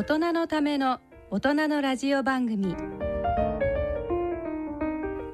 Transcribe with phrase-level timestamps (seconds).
[0.00, 0.98] 大人のための
[1.30, 2.74] 大人のラジオ番組。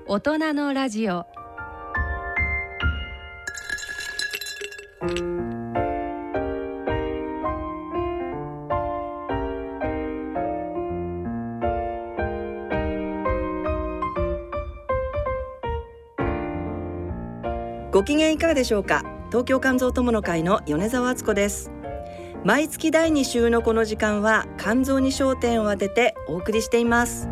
[0.08, 1.24] 大人のラジオ。
[17.92, 19.04] ご機嫌いかがでしょうか？
[19.28, 21.70] 東京肝臓友の会の米澤敦子です。
[22.46, 27.26] 毎月第2週のこの時間は肝臓に焦点を当ててお送りしています。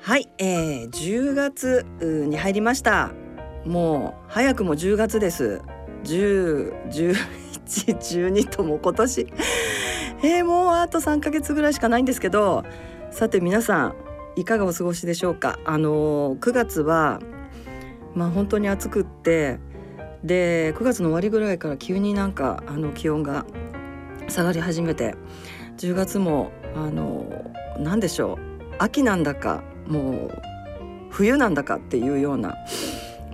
[0.00, 3.10] はい、えー、10月に入りました。
[3.64, 5.60] もう早くも10月です。
[6.04, 7.16] 10、10
[7.66, 9.26] 1112とも今年。
[10.24, 12.64] えー、もうあと3ヶ月ぐらいしかないんですけど
[13.12, 13.94] さて皆さん
[14.36, 15.58] いかがお過ごしでしょうか？
[15.64, 17.20] あの9月は
[18.14, 19.58] まあ本当に暑くって
[20.24, 23.44] で9月の終わりぐらいから急になんかあの気温が
[24.28, 25.14] 下がり始めて
[25.76, 27.26] 10月もあの
[27.78, 28.74] 何でしょう？
[28.78, 30.30] 秋なんだかもう
[31.10, 32.56] 冬なんだかっていうような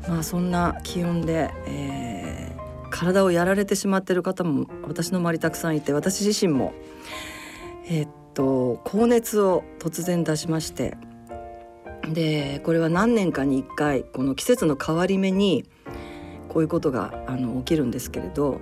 [0.09, 2.39] まあそんな気温で、えー
[2.91, 6.73] 体をやられてしまってる方も私の周りたくさんいて私自身も
[7.87, 10.97] えー、っと高熱を突然出しまして。
[12.13, 15.69] でこれは何年かに1回この季節の変わり目に
[16.49, 18.61] こういうことがあの起きるんですけれど、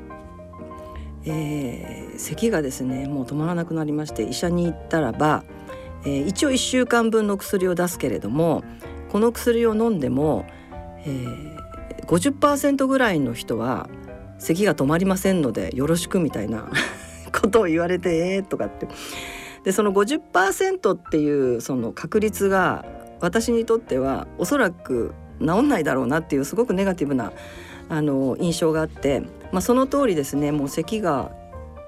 [1.25, 5.45] えー、咳がですねもう止まらなくなりまして医者に行ったらば、
[6.05, 8.65] えー、一応1週間分の薬を出すけれども
[9.13, 10.45] この薬を飲んでも、
[11.05, 13.89] えー、50%ぐらいの人は
[14.41, 16.69] 咳が止まりませんのでよろしくみたいな
[17.31, 18.89] ことを言われてえー、とかって。
[19.67, 22.84] でその50%っていうその確率が
[23.20, 27.33] 私にとってはおそらく治んないだろうなっていうすごくネガティブな
[27.89, 31.33] あの印象があって、まあ、その通りですねもう咳が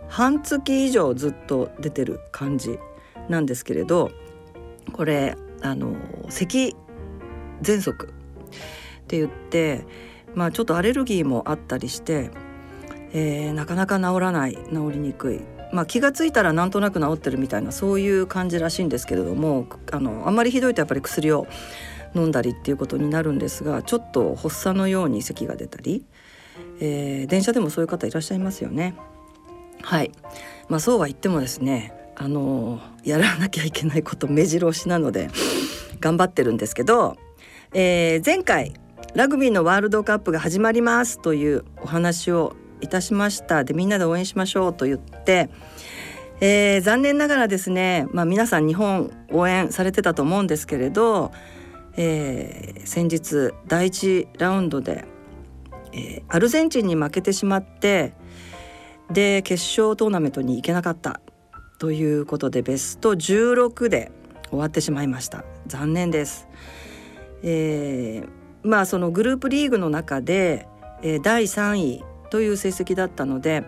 [0.08, 2.80] 半月以上ずっと出てる感じ
[3.28, 4.10] なんですけれど
[4.92, 5.94] これあの
[6.28, 6.74] 咳
[7.62, 9.86] 喘息って言って
[10.34, 12.32] まあちょっとアレルギーもあったりして、
[13.12, 15.57] えー、なかなか治らない治りにくい。
[15.72, 21.46] まあ、気が付いたらなんとなく治ってるみたいなそういう感じらしいんですけれどもあのあんまりひどいとやっぱり薬を
[22.14, 26.04] 飲んだりっていうことになるんですがちょっと発作のように咳が出たり、
[26.80, 28.94] えー、電車でもそういう方いらっしゃいますよね。
[29.82, 30.10] はい
[30.68, 35.30] まあ、そうは言ってもですねあのやらなきゃいけないこと目白押しなので
[36.00, 37.16] 頑張ってるんですけど、
[37.72, 38.74] えー、前回
[39.14, 43.64] ラグビーのワールドカップが始まりますというお話をいたしました。
[43.64, 45.50] でみんなで応援しましょうと言って、
[46.40, 51.32] えー、残念ながらですね、まあ、皆さん日本応援されてたと思うんですけれど、
[51.96, 55.04] えー、先日第1ラウンドで、
[55.92, 58.14] えー、アルゼンチンに負けてしまって
[59.10, 61.20] で決勝トーナメントに行けなかった。
[61.78, 64.10] ということでベスト16で
[64.50, 65.44] 終わってしまいました。
[65.66, 66.48] 残念です。
[67.42, 68.28] えー、
[68.68, 70.66] まあそのグループリーグの中で、
[71.02, 73.64] えー、第3位という成績だったので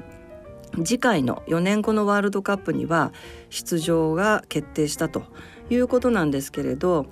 [0.84, 3.12] 次回の4年後のワールドカップには
[3.48, 5.25] 出場が決定したと
[5.69, 7.06] いうことなんですけれど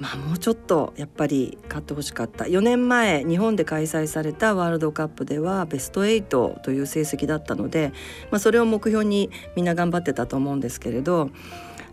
[0.00, 2.46] まあもうちょっとやっぱり勝ってほしかった。
[2.46, 7.92] 4年前日本で開催されたワールドカップではベスト8という成績だったので、
[8.30, 11.30] まあ、それを目標にみんな頑張ってたと思うんですけれど、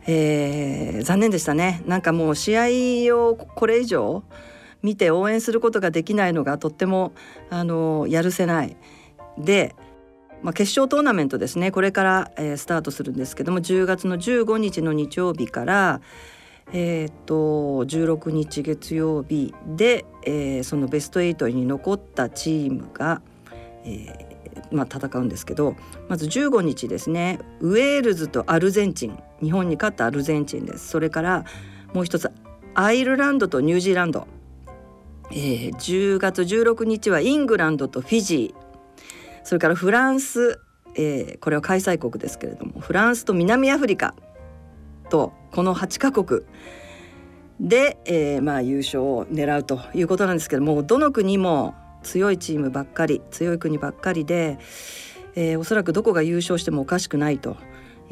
[0.08, 1.84] えー、残念でしたね。
[1.86, 4.24] なんかもう試合をこれ以上
[4.84, 7.14] 見て応援することができないのがとっても
[7.50, 8.78] あのやるせない。
[9.38, 9.76] で、
[10.42, 11.72] まあ、決勝トーナメントですね。
[11.72, 16.02] これから、えー、スタートするんですけども10月の15日の日曜日から
[16.74, 17.36] えー、っと
[17.86, 23.22] 16日月曜日で、えー、そのベスト8に残ったチームが、
[23.86, 24.28] え
[24.72, 25.76] まあ、戦うんですけど
[26.10, 27.40] まず15日ですね。
[27.62, 29.18] ウェールズとアルゼンチン。
[29.42, 30.90] 日本に勝ったアルゼンチンです。
[30.90, 31.46] それから
[31.94, 32.32] もう一つ
[32.74, 34.28] アイルランドとニュージーランド。
[35.32, 38.68] えー、10月16日はイングランドとフィジー。
[39.44, 40.60] それからフランス、
[40.96, 44.14] えー、これは開催国ですけれどもフランスと南アフリカ
[45.10, 46.42] とこの8カ国。
[47.60, 51.74] で、えー、まあ優勝を狙うということなんですけどもどの国も
[52.04, 54.60] 強いチームばっかり強い国ばっかりで、
[55.36, 57.58] えー、おそらくどこが優勝してもおかしくないと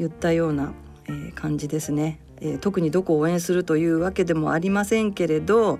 [0.00, 0.72] いったような、
[1.06, 5.78] えー、感じですね、えー、特にどこを応援するというわけでもありませんけれど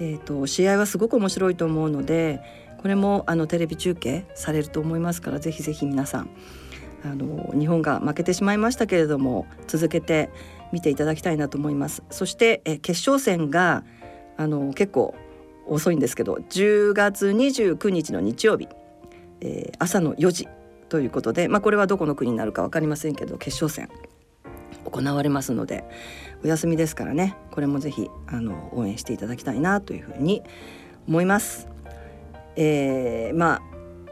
[0.00, 2.40] えーと、試合はすごく面白いと思うので
[2.80, 6.30] これもあのテレビ中継されると思いますからぜひぜひ皆さん
[7.04, 10.30] あの日本が負けてしまいましたけれども続けて、
[10.72, 12.02] 見ていただきたいなと思います。
[12.10, 13.84] そしてえ決勝戦が
[14.36, 15.14] あの結構
[15.66, 18.68] 遅いんですけど10月29日の日曜日、
[19.40, 20.48] えー、朝の4時
[20.88, 23.90] ということで、まあ、これはどこの国になるか分かりませんけど決勝戦。
[24.90, 25.84] 行われますので
[26.44, 30.42] お休みですからねこれもぜひあの応援していただきたいなというふうに
[31.06, 31.68] 思います。
[32.56, 33.62] えー、まあ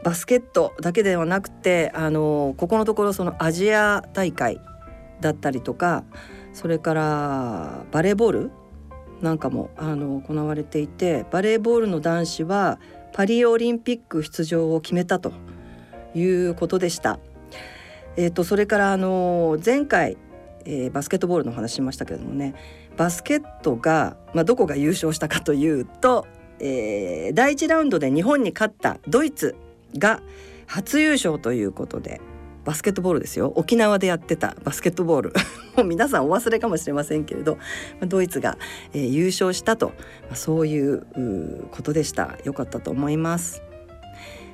[0.03, 4.61] バスケットだけではなくてあのここのところそのアジア大会
[5.19, 6.03] だったりとか
[6.53, 8.51] それからバレーボール
[9.21, 12.79] なんかもあの行われていてバレーボールの男子は
[13.13, 15.33] パリオリンピック出場を決めたと
[16.13, 17.19] いうことでした。
[18.15, 20.17] えーと、それからあの前回、
[20.69, 22.53] えー、バスケットボールの話しましたけれどもね
[22.97, 26.27] バスケットが、まあ、どこが優勝したかというと、
[26.59, 29.55] えー、第1ラウンドで日本に勝ったドイツ
[29.97, 30.21] が
[30.65, 32.19] 初優勝ということで
[32.65, 33.53] バスケットボールですよ。
[33.55, 35.33] 沖縄でやってたバスケットボール。
[35.77, 37.57] もう皆さんお忘れかもしれませんけれど
[38.01, 38.57] ドイツが、
[38.93, 39.93] えー、優勝したと、
[40.23, 41.05] まあ、そういう
[41.71, 42.37] ことでした。
[42.43, 43.61] 良かったと思います。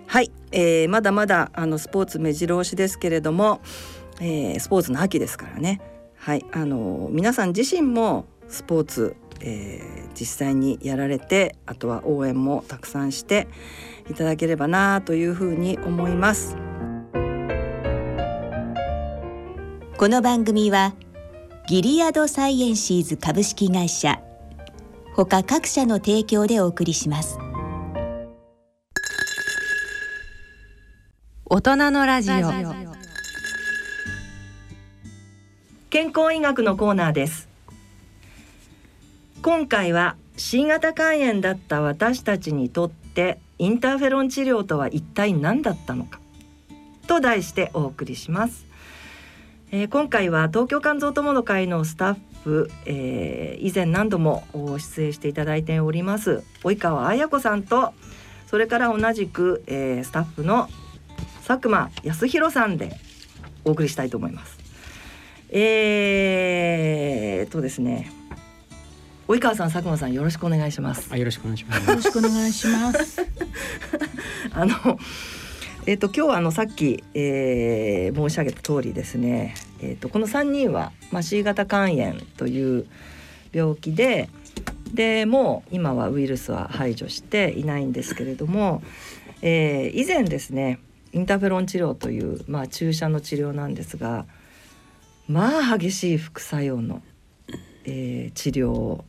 [0.05, 3.61] はい、えー、まだまだあのスポーツ目白押しですけれども、
[4.21, 5.81] えー、スポーツの秋ですからね。
[6.23, 13.49] はいあの皆さん自身もスポーツ、えー、実際にやられてあとは応援もたくさんして
[14.09, 16.55] いただければなというふうに思います。
[19.97, 20.93] この番組は
[21.67, 24.21] ギリアドサイエンシーズ株式会社
[25.17, 27.37] 他各社の提供でお送りします
[31.45, 33.02] 大人のラジオ
[35.93, 37.47] 健康医学のコーナーです。
[39.43, 46.19] 今回は C 型肝炎だった私たちにとってインターフェロン治療とは一体何だったのか？
[47.05, 48.65] と題してお送りします。
[49.69, 54.43] えー、今回は東京肝臓友の会のスタッフ、えー、以前何度も
[54.79, 57.93] 出演していただいております及川彩子さんと
[58.47, 60.69] それから同じく、えー、スタッフの
[61.45, 62.97] 佐久間康弘さんで
[63.63, 64.52] お送りしたいと思います。
[65.55, 68.11] えー、とですね
[69.27, 71.15] 及川さん佐久間さんよろしくお願いします。
[71.15, 71.89] よろしくお願いします。
[71.89, 73.21] よろしくお願いします。
[74.51, 74.99] あの
[75.85, 82.85] えーと、今日はあのさっき、えー、申し上げた通りですね、えーと、この3人は、まあ、C 型肝炎という
[83.51, 84.29] 病気で
[84.93, 88.81] でもう今はウイルスは排除していないんですけれども、
[89.41, 90.79] えー、以前ですね
[91.11, 94.25] インターフェロン治療という、まあ、注射の治療なんですが
[95.27, 97.01] まあ激しい副作用の、
[97.85, 99.05] えー、治療を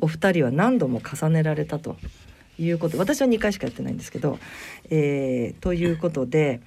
[0.00, 1.96] お二人は何度も重ねられたと。
[2.58, 2.98] いうこと。
[2.98, 4.38] 私は2回しかやってないんですけど、
[4.90, 6.60] えー、ということで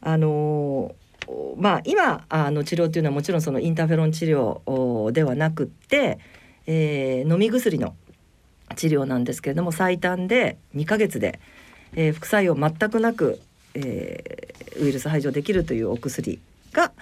[0.00, 0.94] あの
[1.56, 6.18] まあ今あの治療っていうのはもちろんそのインターフェロン治療ではなくって、
[6.66, 7.94] えー、飲み薬の
[8.76, 11.40] 治療なんですけれども最短で2ヶ月で、
[11.94, 13.40] えー、副作用全くなく、
[13.74, 16.40] えー、ウイルス排除できるというお薬
[16.72, 16.92] が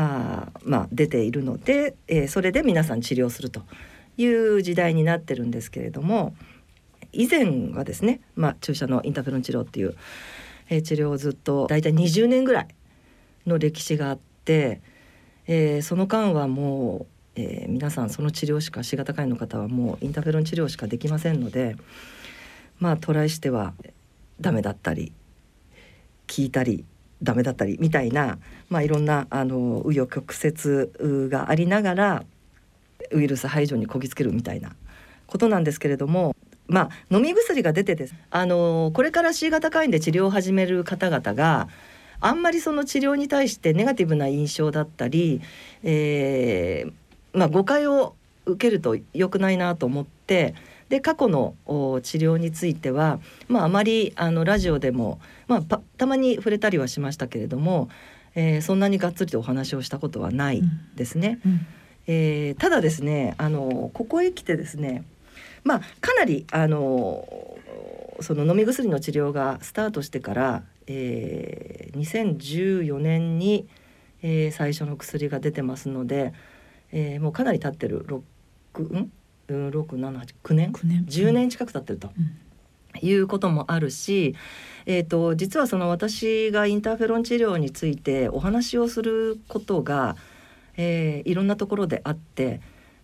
[0.00, 3.62] あ、まあ、出ているので、えー、それで皆さん治療すると
[4.16, 6.34] いう時代になってるんですけれども。
[7.12, 9.96] 以前はですね、まあ、注射のインターフェロン治療っていう、
[10.68, 12.68] えー、治療をずっと大体20年ぐらい
[13.46, 14.80] の歴史があって、
[15.46, 17.06] えー、その間はも
[17.36, 21.76] う、えー、皆さんその治療しか C 型肝炎の方はもうインターフェロン治療しかできませんので
[22.78, 23.72] まあトライしては
[24.40, 25.12] ダメだったり
[26.26, 26.84] 聞いたり
[27.22, 32.24] ダメだったりみたいな、まあ、いろんなあの紆余曲折がありながら
[33.12, 34.74] ウイルス排除にこぎつけるみたいな
[35.26, 36.34] ことなんですけれども
[36.68, 41.68] まあ、飲み薬が出てですあのこれから C 型肝炎で治療を始める方々が
[42.20, 45.40] あんまりその治療に対してネガティブな印象だったり、
[45.82, 46.92] えー
[47.32, 50.54] まあ、誤解を受けると良くないなと思って
[50.88, 57.88] で過去の治療については、まあ、あまりあのラジオでも、まあ、たまに触れたりはしましたけれども、
[58.34, 60.62] えー、そんなにがっつりとお話をしたことはない
[60.94, 61.40] ですね。
[61.44, 61.66] うんうん、
[62.06, 65.04] えー、ただですねあのここへ来てですね
[65.64, 67.58] まあかなりあの
[68.20, 73.68] その飲み薬の治療がスタートしてから、えー、2014年に、
[74.22, 76.32] えー、最初の薬が出てますので、
[76.92, 78.04] えー、もうかなり経ってる
[78.74, 79.12] 6ん
[79.48, 82.10] 679年 ,9 年10年近く経ってると。
[83.00, 84.34] いうこともあるし、
[84.86, 90.16] えーと、実はその私がインターフェロン治療についてお話をすることが、
[90.76, 92.60] えー、いろんなところであって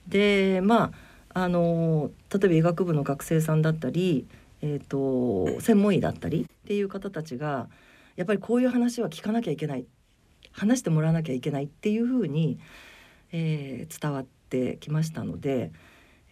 [0.09, 0.91] でま
[1.33, 4.27] ああの例えば医学部の学生さんだったり、
[4.63, 7.69] えーと、専門医だったりっていう方たちが
[8.17, 9.85] やっぱりこういう話は聞かなきゃいけない。
[10.55, 12.59] 話してもらわなきゃいけないっていうふうに、
[13.33, 15.73] えー伝わってきましたので、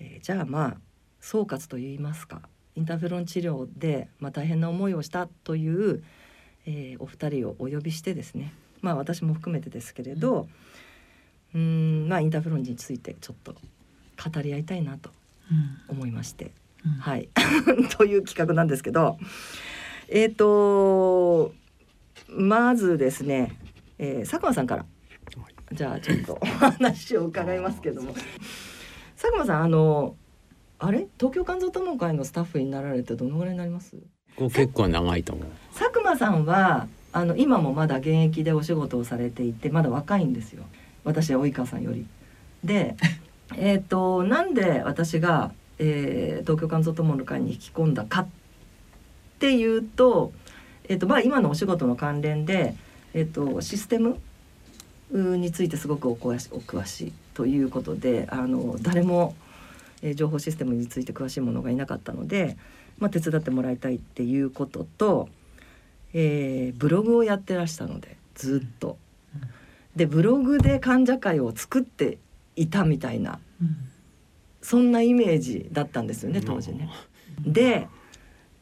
[0.02, 0.76] えーじゃあまあ
[1.20, 2.42] 総括といいますか
[2.74, 6.02] インターフェロン治療で、まあ、大変な思いをしたという、
[6.66, 10.48] えーお二人をお呼びしてですねまあ私も含めてですけれど
[11.54, 15.10] うーんまあインターフェロンについてちょっと語り合いたいなと
[15.88, 16.52] 思いまして。
[16.84, 16.92] うん。
[16.92, 17.28] はい、
[17.96, 19.16] という企画なんですけど
[20.08, 21.54] えっ、と
[22.28, 23.56] まずですね、
[23.98, 24.86] えー佐久間さんから
[25.72, 28.14] じゃあちょっとお話を伺いますけども
[29.22, 30.16] 佐久間さんあの
[30.80, 31.06] あれ？
[31.16, 33.96] 東京肝臓友会のスタッフになられてどのぐらいになります？
[34.36, 35.46] 結構長いと思う。
[35.78, 40.64] 佐久間さんはあの今もまだ現役でお仕事をされていてまだ若いんですよ
[41.04, 42.04] 私は及川さんより。
[42.64, 42.96] で
[43.56, 48.26] えっ、となんで私が、えー東京肝臓友の会に引き込んだかっ
[49.38, 50.32] ていうと,、
[50.88, 52.74] えーとまあ、今のお仕事の関連で、
[53.14, 54.16] えー、とシステムう
[55.12, 59.34] についてすごくお詳しお詳しいということであの誰も、
[60.02, 62.56] えー情報システムについて詳しい者がいなかったので、
[62.98, 65.28] まあ、手伝ってもらいたいっていうことと、
[66.12, 68.96] えーブログをやってらしたのでずっと。
[69.94, 72.16] でブログで患者会を作って
[72.56, 73.38] いたみたいな
[74.62, 76.88] そんなイメージだったんですよね当時ね。
[77.44, 77.88] で、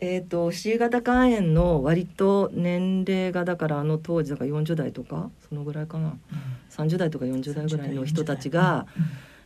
[0.00, 6.16] えー、と C 型肝炎の割と年齢がだからあの当時だから40代とかそのぐらいかな。
[6.70, 8.86] 30代とか40代ぐらいの人たちが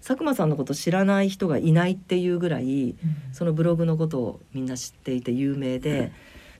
[0.00, 2.94] 佐久間さんのこと知らない人がいないっていうぐらい
[3.32, 6.12] そのブログのことをみんな知っていて有名で、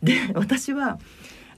[0.03, 0.99] で私は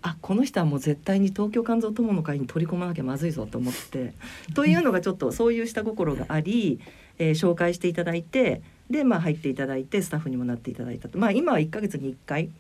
[0.09, 4.15] あこの人はもう絶対に東京肝臓友の会に取り込まなきゃまずいぞと思って
[4.55, 6.79] というのがちょっとそういう下心があり、
[7.19, 12.51] えー紹介していただいてで、まあ、入っていただいてスタッフにもなっていただいたと、まあ、今は1ヶ月に1回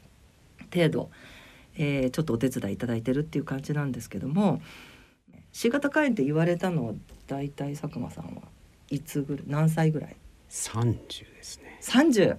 [0.75, 1.11] 程度、
[1.76, 4.61] えーちょっとお手伝いいただいてるっていう感じなんですけども
[5.53, 6.95] C 型肝炎って言われたのは
[7.29, 8.43] 大体佐久間さんは
[8.91, 10.17] いつぐらい何歳ぐらい？
[10.49, 11.79] 三十ですね。
[11.83, 12.37] 30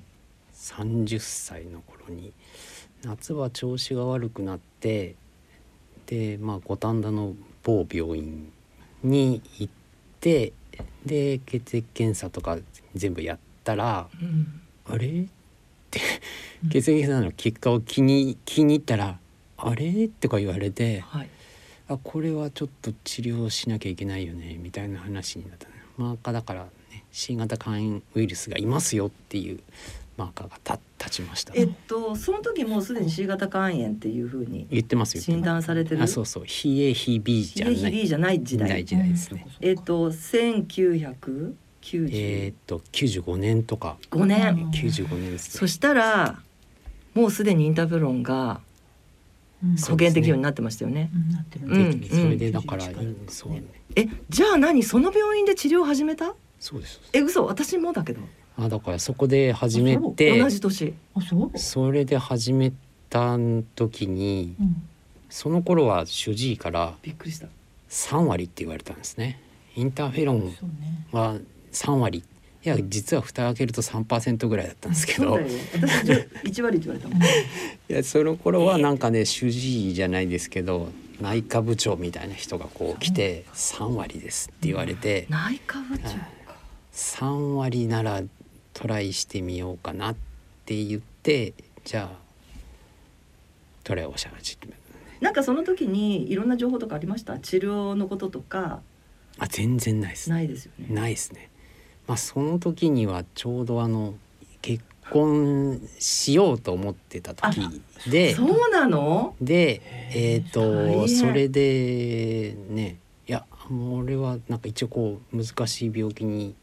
[0.51, 2.33] 三十歳の頃に
[3.03, 5.15] 夏は調子が悪くなって
[6.05, 8.51] でまあ五反田の某病院
[9.03, 9.73] に行っ
[10.19, 10.53] て
[11.05, 12.57] で血液検査とか
[12.95, 14.61] 全部やったらうん。
[14.89, 15.07] あれ？
[15.07, 15.27] っ
[15.91, 15.99] て
[16.71, 19.19] 血液検査の結果を気に気に入ったら
[19.57, 20.07] あれ？
[20.07, 21.29] とか言われてはい。
[21.89, 29.59] あこれはちょっと治療しなきゃいけないよねみたいな話になったねマーカーだからね C 型肝炎ウイルスがいますよっていう
[30.17, 31.53] マーカーがた立ちました。
[31.55, 36.01] えっとその時もうすでに C 型肝炎っていうふうに言ってますよ診断されてる？
[36.01, 36.43] あそうそう。
[36.45, 37.91] 非 A 非 B じゃ A ない。
[37.91, 38.83] 比 B じゃない時代。
[38.83, 39.45] 時代ですね。
[39.61, 41.53] えっと1995
[42.11, 43.97] えーっと95年とか。
[44.11, 45.59] 年、95年ですね。
[45.59, 46.41] そしたら
[47.13, 48.59] もうすでにインターフェロンが
[49.75, 51.09] そう保険適用になってましたよね。
[51.63, 51.99] うん。
[52.01, 53.63] でそれでだから、91からそうね。
[53.95, 54.83] えじゃあ何？
[54.83, 56.35] その病院で治療を始めた？
[56.59, 56.99] そうです。
[57.13, 57.45] え嘘。
[57.45, 58.21] 私もだけど
[58.57, 60.93] あだからそこで始め同てじ年。
[61.15, 61.57] あそう。
[61.57, 62.73] それで始め
[63.09, 63.37] た
[63.75, 64.87] 時にうん。
[65.29, 67.47] その頃は主治医からびっくりした。
[67.89, 69.39] 3割って言われたんですね。
[69.75, 70.55] インターフェロン
[71.11, 71.37] は
[71.71, 72.23] 3割。
[72.65, 75.35] いや実は蓋開けると3%ぐらいだったんですけど。
[75.35, 75.49] そうだよ。
[75.73, 77.25] 私じゃ1割って言われたもん い
[77.87, 80.89] やその頃はなんかね主治医じゃないですけど
[81.21, 85.27] 内科部長みたいな人がこう来て「3割です」って言われて。
[85.29, 86.17] 内科部長か。
[86.93, 88.23] 3割なら
[88.79, 90.15] トライしてみようかなっ
[90.65, 92.17] て言ってじゃあ
[93.83, 94.73] トライをし始め
[95.19, 97.39] なんかその時にいろんな情報とかありました？
[97.39, 98.81] 治療のこととか？
[99.39, 100.93] あ全然ないですないですよね。
[100.93, 101.49] ないですね。
[102.05, 104.13] まあその時にはちょうどあの
[104.61, 109.33] 結婚しようと思ってた時でそうなの？
[109.41, 109.81] で
[110.13, 111.09] えっ、大と変。
[111.09, 116.53] それでねいや俺はなんか一応こう難しい病気に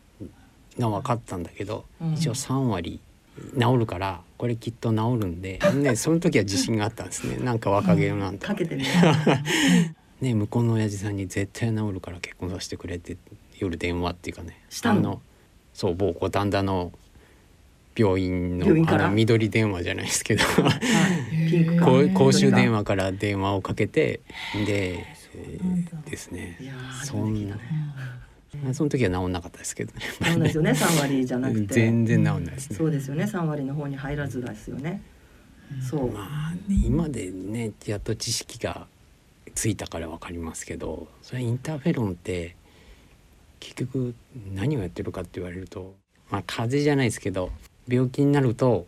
[0.79, 2.15] が分かったんだけど、うん。
[2.15, 3.01] 一応3割
[3.59, 7.37] 治るからこれきっと治るんで、ね、その時は自信があったんですね。
[7.45, 8.39] なんか若気のなん。
[8.39, 8.89] とかけてみよ
[10.21, 13.17] ね向こうの親父さんに絶対治るから結婚させてくれって
[13.59, 14.59] 夜電話っていうかね。
[14.71, 14.99] したの？
[14.99, 15.23] あの
[15.73, 16.93] そう某五反田の
[17.97, 20.45] 病院のあの緑電話じゃないですけど。
[22.15, 24.21] 公衆電話から電話をかけて
[24.67, 25.05] で、
[26.09, 26.59] ですね。
[27.05, 27.57] そんな
[28.73, 30.01] その時は治んなかったですけどね。
[30.23, 31.75] そうですよね3割じゃなくて。
[31.75, 32.77] 全然治んないですね。
[32.77, 35.03] そうですよね3割の方に入らずですよね
[35.89, 38.87] そう、まあね今でねやっと知識が
[39.55, 42.57] ついたから分かりますけどそれインターフェロンって
[43.61, 44.15] 結局
[44.53, 45.95] 何をやってるかって言われると
[46.31, 47.51] まあ風邪じゃないですけど
[47.89, 48.87] 病気になると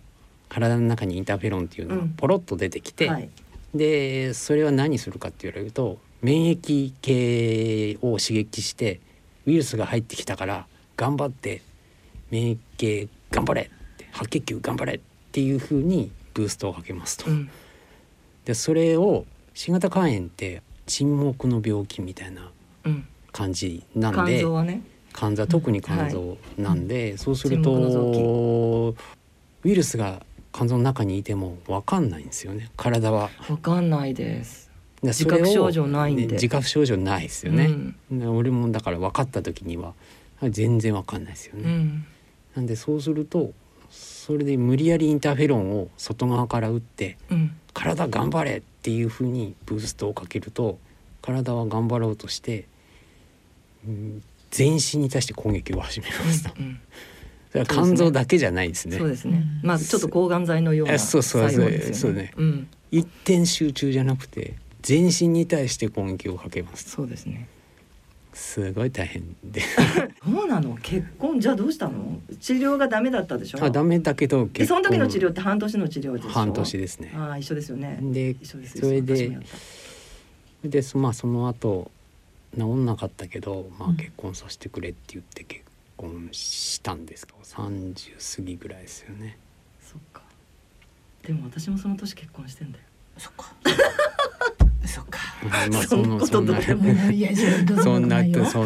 [0.49, 2.09] 体の中にインターフェロンっていうのがうん。
[2.11, 3.29] ポロッと出てきて、はい。
[3.75, 9.01] でそれは何するかって言われると免疫系を刺激して
[9.47, 11.63] ウイルスが入ってきたから頑張って
[12.31, 13.71] 免疫系頑張れ
[14.13, 15.01] 白血球頑張れっ
[15.33, 17.31] ていうふうにブーストをかけますと。
[17.31, 17.51] うん。
[18.45, 19.25] でそれを
[19.55, 22.51] 新型肝炎って沈黙の病気みたいな
[22.85, 23.07] うん。
[23.33, 24.83] 感じなん肝で臓はね。
[25.15, 28.95] 肝臓特に肝臓なんで、そうする沈黙の臓と
[29.65, 32.71] ウイルスが肝臓の中にいても分かんないんですよね。
[32.77, 33.31] 体は。
[33.49, 34.66] わかんないです。
[34.66, 34.66] で
[35.03, 36.27] 自覚症状ないんで。
[36.27, 37.67] ね自覚症状ないですよね。
[38.11, 38.19] うん。
[38.19, 39.95] で俺もだから分かった時には
[40.43, 41.63] 全然分かんないですよね。
[41.65, 42.05] うん。
[42.55, 43.53] なんでそうすると
[43.91, 47.57] それで無理やりインターフェロンを外側から打ってうん。
[47.73, 50.79] 体頑張れっていうふうにブーストをかけると
[51.21, 52.67] 体は頑張ろうとして、
[53.87, 56.51] うん全身に対して攻撃を始めますと。
[56.59, 56.81] うん
[57.51, 58.99] それは肝臓だけじゃないですね。
[58.99, 59.43] そうですね。
[59.63, 62.33] まあちょっと抗がん剤のようなえそうそう作用ですよそうね。
[62.37, 62.69] うん。
[62.91, 64.55] 一点集中じゃなくて
[64.87, 66.91] 全身に対して攻撃をかけます。
[66.91, 67.49] そうですね。
[68.33, 69.61] すごい大変で。
[70.23, 70.77] そうなの？
[70.81, 71.41] 結婚？
[71.41, 72.21] じゃあどうしたの？
[72.39, 73.65] 治療がダメだったでしょ？
[73.65, 76.29] あダメだけどでその時の治療って半年の治療でしょ？
[76.29, 77.13] 半年ですね。
[77.17, 77.99] ああ一緒ですよね。
[78.01, 79.39] で一緒ですそれで
[80.63, 81.91] でそまあその後
[82.57, 83.97] 治んなかったけど、まあ、うん。
[83.97, 85.63] 結婚させてくれって言って結
[85.97, 89.37] 婚したんですけど30過ぎぐらいですよね。
[89.83, 90.23] そっか。
[91.27, 92.85] でも私もその年結婚してんだよ。
[93.19, 93.53] そっか
[94.87, 95.19] そっか。
[95.71, 97.29] まあそんなそんなでもいよ。
[97.83, 98.03] そん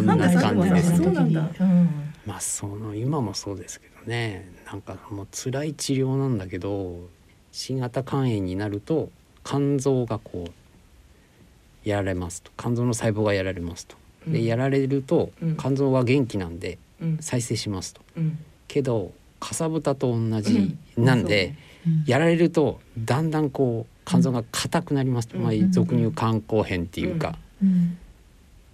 [0.06, 1.50] な 感じですそうなんだ。
[1.60, 1.88] うん
[2.26, 4.48] まあその今もそうですけどね。
[4.66, 7.08] なんかもう辛い治療なんだけど
[7.50, 9.10] 新型肝炎になると
[9.44, 12.52] 肝臓がこうやられますと。
[12.56, 13.96] 肝臓の細胞がやられますと。
[14.26, 14.32] うん。
[14.32, 15.56] でやられるとうん。
[15.56, 17.18] 肝臓は元気なんでうん。
[17.20, 18.02] 再生しますと。
[18.16, 18.38] うん。
[18.68, 22.04] けどかさぶたと同じなんで、うん。
[22.06, 25.28] やられるとだんだんこう肝臓が硬くなります。
[25.28, 25.44] と、うん。
[25.44, 27.98] まあ、俗に言う肝硬変っていうか、うん。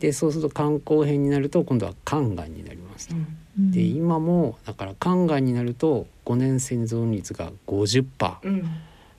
[0.01, 3.17] でそうすると肝硬変になると今度は肝がんになりますと。
[3.59, 3.71] うん。
[3.71, 8.65] で今もだから肝がんになると5年生存率が50%うん。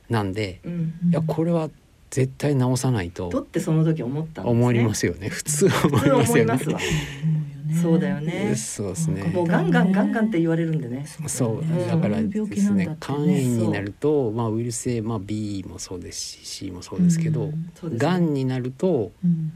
[0.09, 0.93] なんで、うん。
[1.09, 1.69] いやこれは
[2.09, 4.51] 絶対治さないとっとてその時思ったんですね。
[4.51, 5.29] 思いますよね。
[5.29, 6.57] 普通は思いますよね
[7.69, 7.87] 思います。
[7.87, 8.55] わそうだよね。
[8.55, 9.23] そうですね。
[9.23, 11.05] もうガンガンガンガンって言われるんでね。
[11.27, 11.59] そう。
[11.59, 11.87] うん。
[11.87, 17.71] だから病ですね肝炎になると、まあ、ウイルス性、まあ、B もそうですし C もそうですけど、うん。
[17.75, 18.09] そうですね。
[18.11, 19.51] がんになると、うん。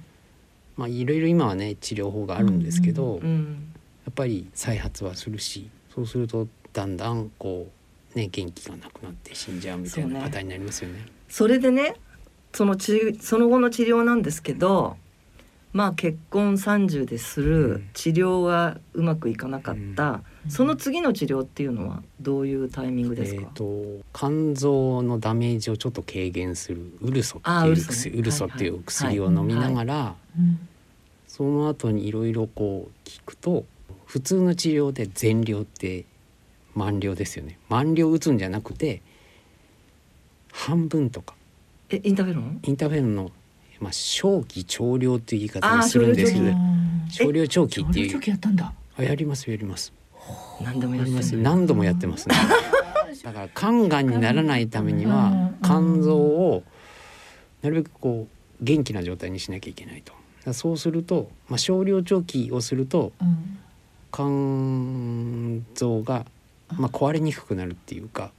[0.78, 3.74] まあ、いろいろ今はね治療法があるんですけど、やうん。
[4.10, 7.67] っぱり再発はするしそうするとだんだんこ
[8.15, 10.19] う、ね、元気がなくなって死んじゃうみたいそうね。
[10.19, 11.06] な方になりますよね。
[11.30, 11.95] それでね
[12.54, 14.97] その治その後の治療なんですけど
[15.73, 17.89] まあ結婚30ですうるん。
[17.93, 20.51] 治療がうまくいかなかった、うん。
[20.51, 30.67] その次の治療っていうのはどういうタイミングですか、えー、と肝臓のダメージをちょっと軽減するウルソっていう薬ウルソっていう薬を飲みながら、うん
[31.31, 33.63] その後にいろいろこう聞くと
[34.05, 36.03] 普通の治療で全量って
[36.75, 37.57] 満量ですよね。
[37.69, 39.01] 満量打つんじゃなくて
[40.51, 41.34] 半分とか。
[41.89, 43.31] えインターフェロンインターフェロンの、
[43.82, 46.46] まあ、小期長量っていう言い方をするんですけど
[47.10, 48.74] 少量長期ってい少量長う期やったんだ。
[48.98, 49.91] あやりますやります。
[50.62, 52.36] 何でもややります何度もやってますね。
[53.24, 55.58] だから肝がんにならないためにはうん。
[55.63, 56.63] 肝臓を
[57.63, 60.54] なるべくこう元気な状態にしなきゃいけないと。
[60.54, 63.58] そうすると、まあ、少量長期をするとうん。
[64.13, 66.26] 肝臓が、
[66.78, 68.32] まあ、壊れにくくなるっていうか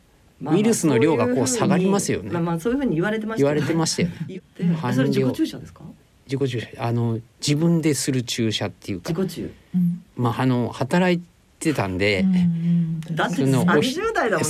[0.50, 2.30] ウイルスの量がこう下がりますよね。
[2.30, 4.42] まあまあそういうふうに言われてました言われてましたよね。
[4.94, 5.30] それ自量。
[5.30, 5.84] 己注射ですか？
[6.26, 6.68] 自己注射。
[6.78, 9.10] あの自分でする注射っていうか。
[9.12, 9.50] 自己注。
[9.74, 10.02] うん。
[10.16, 11.22] まああの働い
[11.60, 14.48] てたんで、うんだってそのおひ30代だもん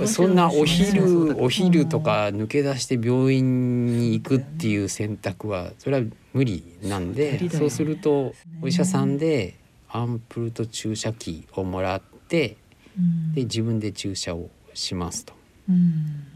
[0.00, 0.06] ね。
[0.06, 7.58] そんなお昼だお昼とか抜け出して病院に行くっていう選択はそれは無理なん無で理だよね。
[7.58, 9.54] そうするとお医者さんで
[9.88, 12.56] アンプルと注射器をもらって
[12.98, 13.32] うん。
[13.34, 15.34] で自分で注射をしますと。
[15.68, 16.26] うん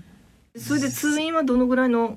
[0.57, 2.17] それで通院はどのぐらいの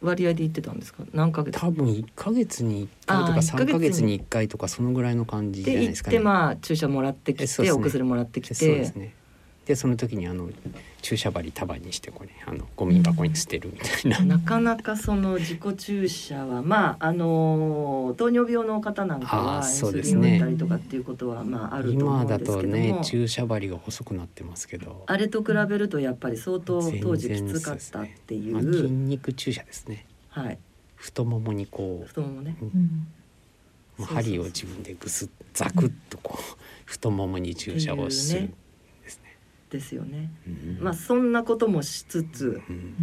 [0.00, 1.04] 割合で行ってたんですか？
[1.12, 1.58] 何ヶ月？
[1.58, 6.18] 多分1ヶ月に1回とかあー一ヶ3月にヶ月に1回とかそのぐらいの感じじゃで行ってないですかね。
[6.20, 9.14] まあ注射もらってきて、ねお薬もらってきそうでてすね。
[9.66, 10.48] でその時にあの
[11.02, 14.36] 注射針束にしてこれあのゴミ箱に捨てるみたいな。
[14.36, 25.04] なかなかその自己注射はまああの糖尿病の方なんかはそうですねたりとかっていうことはまああると思今だうんですけども、とね注射針が細くなってますけど。
[25.06, 30.06] あれと比べるとやっぱり相当当時きつかったっていまあ、う、筋肉注射ですね。
[30.30, 30.58] はい。
[30.96, 32.56] 太ももにこ太ももね。
[32.60, 32.68] う、う
[34.02, 34.06] ん。
[34.06, 38.38] 針を自分でぐすっザクッとこう太ももに注射をする。
[38.40, 38.61] っていうね
[39.72, 40.30] ですよね。
[40.46, 40.78] うん。
[40.80, 42.60] まあそんなこともしつつ。
[42.68, 42.94] うん。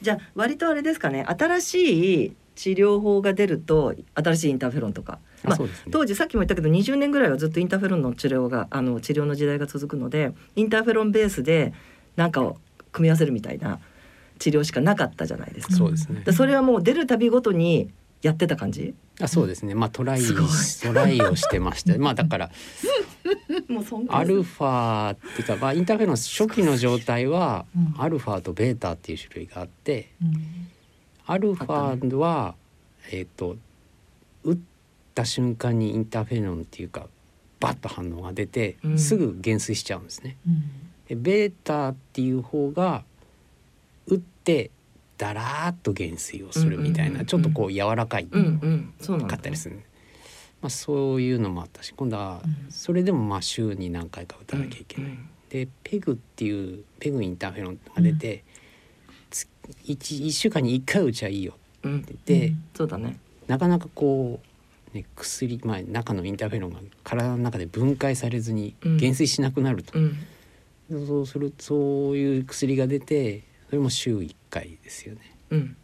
[0.00, 1.24] じゃあ割とあれですかね。
[1.24, 5.18] 新しい治療法が出ると新しいインターフェロンとか。
[5.42, 5.68] まあね。
[5.90, 11.72] 当時さっきも言ったけど20年ぐらいはずっとインターフェロンの治療があの治療の時代が続くのでインターフェロンベースで
[12.16, 12.58] なんかを
[12.92, 13.80] 組み合わせるみたいな
[14.38, 15.74] 治療しかなかったじゃないですか。
[15.74, 16.22] そうですね。
[16.24, 17.90] でそれはもう出るたびごとに
[18.22, 18.94] やってた感じ？
[19.20, 19.74] あそうですね。
[19.74, 22.50] まあトライトライをしてましたまあだから
[23.72, 27.94] もうそんアルファっていうか、まあ、インターフェロン初期の状態はうん。
[27.98, 30.68] アルファとベータっていう種類があってうん。
[31.26, 32.54] アルファは、
[33.10, 33.56] えっ、と
[34.44, 34.58] 打っ
[35.14, 37.06] た瞬間にインターフェロンっていうか
[37.60, 38.98] バッと反応が出て、うん。
[38.98, 40.36] すぐ減衰しちゃうんですね。
[40.46, 40.62] うん。
[41.08, 43.04] でベータっていう方が
[44.06, 44.70] 打って
[45.18, 49.26] だらーっと減衰をするみたいな、ちょっとこう柔らかいうんうん。
[49.26, 49.80] かったりする、
[50.62, 52.70] まあ、そういうのもあったし今度はうん。
[52.70, 55.18] それでもまあ週に何回か打たなきゃいけない。
[55.50, 58.44] でペグっていうペグインターフェロンが出て、
[59.28, 59.48] つ
[59.84, 63.18] 一一週間に一回打ちゃいいようんうんって言って、うんそうだね。
[63.48, 64.40] なかなかこ
[64.94, 68.96] う、ね、薬、まあ、中のインターフェロンが体の中で分解されずにうん。
[68.98, 70.16] 減衰しなくなると、うん。
[71.06, 75.20] そうするそういう薬が出てそれも週1回ですよね。
[75.50, 75.76] うん。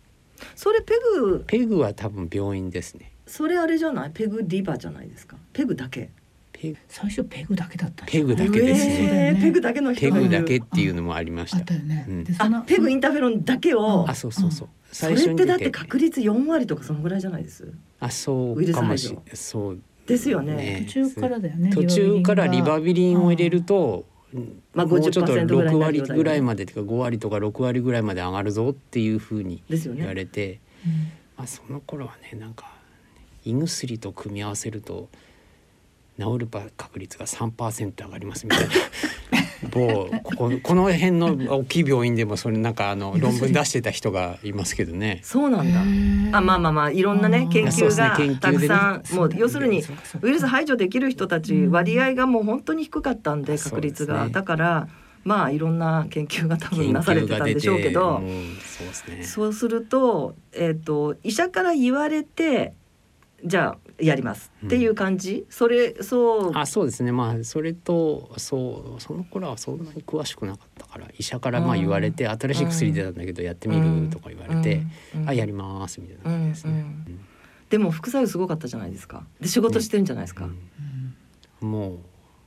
[0.55, 3.13] それペグペグは多分病院ですね。
[3.29, 4.11] それあれじゃない？
[4.11, 5.37] ペグディバじゃないですか？
[5.53, 6.11] ペグだけ。
[6.53, 9.39] ペグ最初ペグだけだったんペグだけですね。
[9.41, 10.29] ペグだけの人ペがいる。
[10.29, 11.55] グだけっていうのもありまし。
[11.55, 12.25] あったね、うん。
[12.65, 14.05] ペグインターフェロンだけを。
[14.09, 14.69] あそうそうそう。
[14.91, 17.73] それってだって出確率4割とかそのぐらいじゃないです？
[18.01, 19.81] あそうウイルス排かもし除そう。
[20.07, 20.55] ですよね。
[20.55, 20.87] ね。
[20.87, 24.07] 途中からだよね途中からリバビリンを入れると、
[24.73, 26.19] まあもうちょっと50%ぐらい6になるようだよね。
[26.19, 30.93] 割ぐらいまでとか5割とか6割ぐらいまで上がるぞっていうふうにですよ言わねれて、うん。
[31.37, 32.73] まあ、その頃はねなんか
[33.49, 35.09] 胃薬と組み合わせると
[36.19, 38.75] 治る確率が3%上がりますみたいな。
[39.71, 45.21] 某こここの辺の大きい病院でもそれなんかあの論文出してた人がいますけどね。
[45.23, 46.39] そうなんだ。
[46.39, 47.49] あまあまあまあいろんなねうん。
[47.49, 49.83] 研究がたくさんもう要するに
[50.23, 51.71] ウイルス排除できる人たちうん。
[51.71, 54.89] 割合がもう本当に低かったんで確率が、だから
[55.25, 58.21] まあいろんな研究が多分研なされててたんでしょうけど。
[58.21, 58.31] もう
[58.65, 59.23] そうですね。
[59.25, 62.75] そうすると,、えー、と医者から言われて
[63.45, 66.53] じゃあやりますっていう感じ、それそう。
[66.55, 67.13] あそうですね。
[67.13, 74.83] まあそれとそうその頃はそんなに詳しくなかったから医者からまあ言われて、新しい薬出たんだけどやってみるとか言われて、
[75.15, 75.23] うん。
[75.23, 75.29] うん。
[75.29, 76.23] あやりますみたいな。
[76.25, 76.73] 感じですね。
[76.73, 76.75] う
[77.11, 77.21] ん。
[77.71, 79.25] でも副作用すごかったじゃないですか。
[79.41, 80.49] で仕事してるんじゃないですか、
[81.63, 81.71] うん。
[81.71, 81.99] もう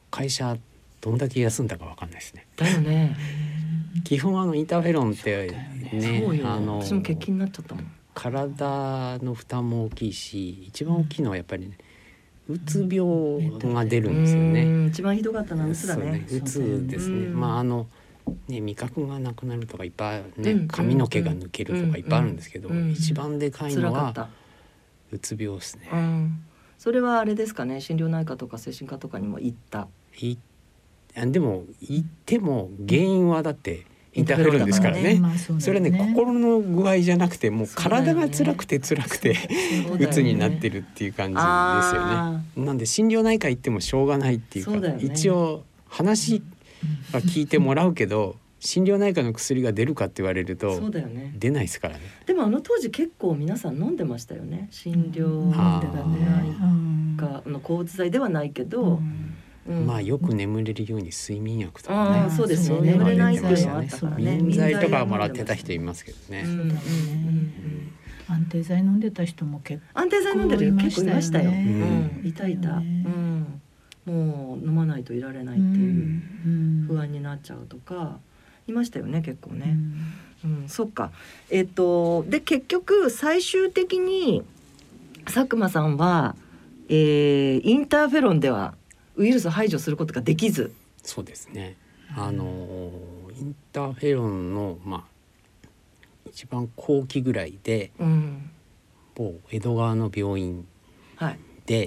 [0.10, 0.58] 会社
[1.00, 2.48] どんだけ休んだかわかんないですね。
[2.58, 3.16] だよね。
[4.04, 5.48] 基本あのインターフェロンって
[5.94, 6.50] ねそうよ。
[6.50, 11.76] あの私も欠勤になっちゃったもん体の負担も大きいし一番大きいのはやっぱりね
[12.48, 14.64] うつ病が出るんですよね。
[14.64, 14.88] うん。
[14.88, 16.24] 一番ひどかったのはうつだね。
[16.28, 17.28] そううつですね。
[17.28, 17.40] うん。
[17.40, 17.88] まああの
[18.48, 20.68] ね味覚がなくなるとかいっぱいね、うん。
[20.68, 22.92] 髪の毛が抜けるとかいっぱいあるんですけど、うん。
[22.92, 24.30] 一番でかいのは
[25.12, 25.90] うつ病ですね。
[25.92, 26.44] うん。
[26.78, 27.82] それはあれですかね。
[27.82, 29.88] 心療内科とか精神科とかにも行った。
[30.20, 30.38] い
[31.16, 35.20] あでも言っても原因はだってインターフェロンですからね。
[35.20, 40.06] まあそれよはね心の具合じゃなくてもう体が辛くて辛くてそうだよね。
[40.06, 41.48] うつになってるっていう感じですよね。
[41.48, 46.42] あなんで心療内科行ってもしょうがないっていうか一応話
[47.14, 51.34] は聞いてもらうけど 心療内科の薬が出るかって言われるーそとうだよね。
[51.40, 52.02] 出ないですからね。
[52.26, 54.68] でもあの当時結構皆さん飲んでましたよね。
[54.72, 56.56] 心療あ飲んでたね。
[56.62, 59.36] うん科の抗うつ剤ではないけど、うん
[59.68, 59.86] うん。
[59.86, 62.30] まあよく眠れるように睡眠薬とかね。
[62.32, 64.38] そうですよそういうの眠れないっていうのははあったからね。
[64.38, 66.46] 眠剤とかもらってた人いますけどね。
[68.28, 71.52] 安定剤飲んでた人も結安定剤飲んでる結構いましたよ。
[72.24, 72.82] いたいた。
[74.06, 78.18] もう飲まないといられない構っていううん不安になっちゃうとか
[78.68, 79.74] いましたよね結構うね。
[79.74, 79.94] ん。
[80.44, 81.12] うん、そっか。
[81.52, 84.44] えっとで結局最終的に
[85.26, 86.36] 佐久間さんは、
[86.90, 88.74] えー、インターフェロンでは
[89.16, 91.76] ウイルスを排除することができず、そうですね。
[92.16, 92.92] あの
[93.40, 95.12] インターフェロンのまあ
[96.26, 98.50] 一番後期ぐらいでうん、
[99.16, 100.68] 某江戸川の病院
[101.16, 101.40] はい。
[101.66, 101.86] で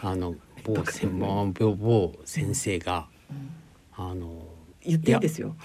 [0.00, 3.06] あの 某専門病某先生が
[3.96, 4.46] あの
[4.84, 5.56] 言っていいですよ。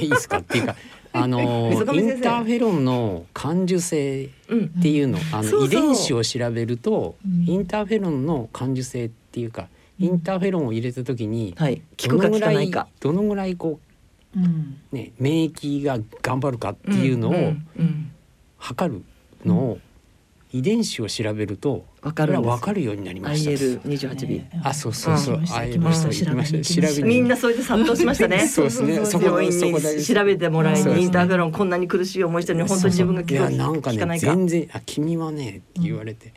[0.00, 0.76] いいですかっていうか
[1.12, 1.40] あの
[1.72, 4.64] インターフェロンの感受性うん。
[4.78, 7.48] っていうの,、あの遺伝子を調べると、うん。
[7.48, 9.68] インターフェロンの感受性っていうか
[10.00, 11.82] インターフェロンを入れた時に、はい。
[12.00, 12.88] 効くか効どのぐいからないか。
[13.00, 13.78] どのぐらいこ
[14.34, 14.78] うん。
[14.92, 17.52] うね免疫が頑張るかっていうのを
[18.58, 19.02] 測る
[19.44, 19.78] のを、
[20.52, 22.40] 遺伝子を調べるとわかるんです。
[22.40, 23.50] これは分かるようになりました。
[23.50, 24.44] IL28B。
[24.64, 26.08] あそうそうそう、うんあ行きました。
[26.08, 26.88] 行きました行きました。
[26.88, 28.46] 調べにみんなそれで殺到しましたね。
[28.48, 29.04] そうですね。
[29.04, 30.94] そこに調べてもらいそうですね。
[30.96, 34.26] にインターフェロンこんなに苦しい思いしてるのに本当に自分がい聞くやなんかないか。
[34.26, 36.32] 全然あ君はねって言われて、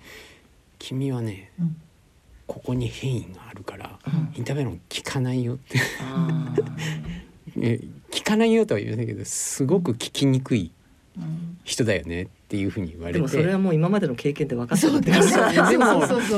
[0.79, 1.77] 君はねうん
[2.47, 4.33] ここに変異があるからうん。
[4.37, 5.79] インターフェロン効かないよって。
[6.01, 6.63] あー。
[7.61, 7.79] え
[8.11, 10.71] 効かないよとは言わないけどすごく効きにくい
[11.17, 11.57] うん。
[11.63, 13.19] 人だよねっていうふうに言われて。
[13.19, 15.85] でもそれはもう今までの経験で分かってるってそう感でも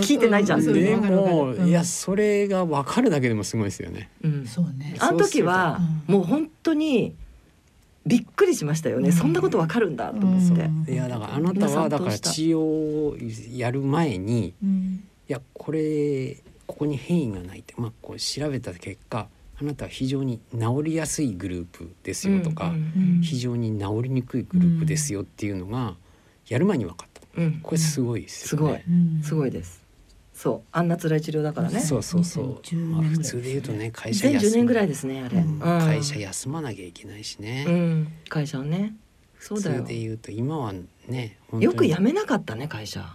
[0.02, 4.10] 聞いてないじゃんでも、うんいやそれが分かるだけでもすごいですよね。
[4.24, 4.46] うん。
[4.46, 4.96] そうね。
[5.00, 6.16] あの時はうん。
[6.16, 7.14] もう本当に
[8.06, 9.14] びっくりしましたよね、うん。
[9.14, 10.94] そんなことわかるんだと思って、うん。
[10.94, 13.18] いやだからあなたはだから治療を
[13.52, 14.70] やる前にうん。
[14.70, 19.28] いやこれここに変異がないって、まあ、こう調べた結果
[19.60, 25.96] あなたは非常に治りやすいグループですよとか、うん非常に治りにくいグループですよっていうのが
[26.48, 27.42] やる前に分かった。
[27.42, 27.60] うん。
[27.64, 28.84] これすごいですよね。
[28.88, 29.22] うん。
[29.24, 29.82] すごいです。
[30.34, 30.68] そう。
[30.72, 31.80] あんな辛い治療だからね。
[31.80, 32.60] そうそうそう。
[32.62, 35.44] 2010まあ、普通で言うとね会社2010年ぐらいでですねあれ、
[35.80, 37.66] 会社休まなきゃいけないしね。
[37.68, 38.96] うん、会社をね。
[39.40, 39.78] そうだよ。
[39.78, 40.74] 普通で言うと今は
[41.08, 43.06] ねよく辞めなかったね会社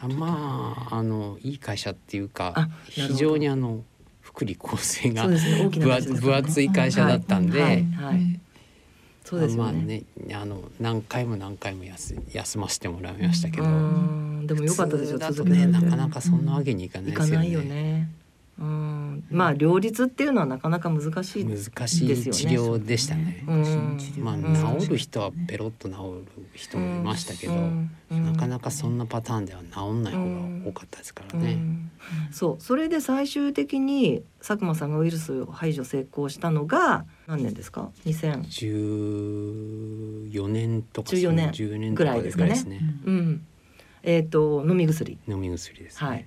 [0.00, 3.82] あまああのいい会社っていうか非常にあの
[4.20, 5.68] 福利厚生がね。
[5.68, 8.40] 分厚い会社だったんで、はいはい
[9.28, 17.36] そうですよまあね,、ねあの何回も何回も休休ませてもらいましたけど、うんでもよかったですよ続けねなかなかそんなわけにいかないいですよね。
[17.36, 18.08] かないよね
[18.58, 19.24] うん。
[19.30, 23.44] まあ両立っていうのはなかなか難しい難しい治療でしたね。
[23.46, 23.98] うん。
[24.18, 24.36] まあ
[24.80, 27.90] 治る人はペロッと治る人もいましたけど、うん。
[28.10, 31.52] なかなかそんなパターンでは治んない方が多かったですからね。
[31.52, 31.90] うん。
[32.32, 32.62] そう。
[32.62, 38.42] それで最終的に佐久間さんがウイルスを排除成功したのが何年ですか？2000
[40.30, 41.50] 14年とか14年。
[41.50, 42.50] 10年とぐらいですかね。
[42.50, 42.80] ですね。
[43.04, 43.46] うん。
[44.02, 45.18] えっ、と飲み薬。
[45.28, 46.08] 飲み薬です、ね。
[46.08, 46.26] はい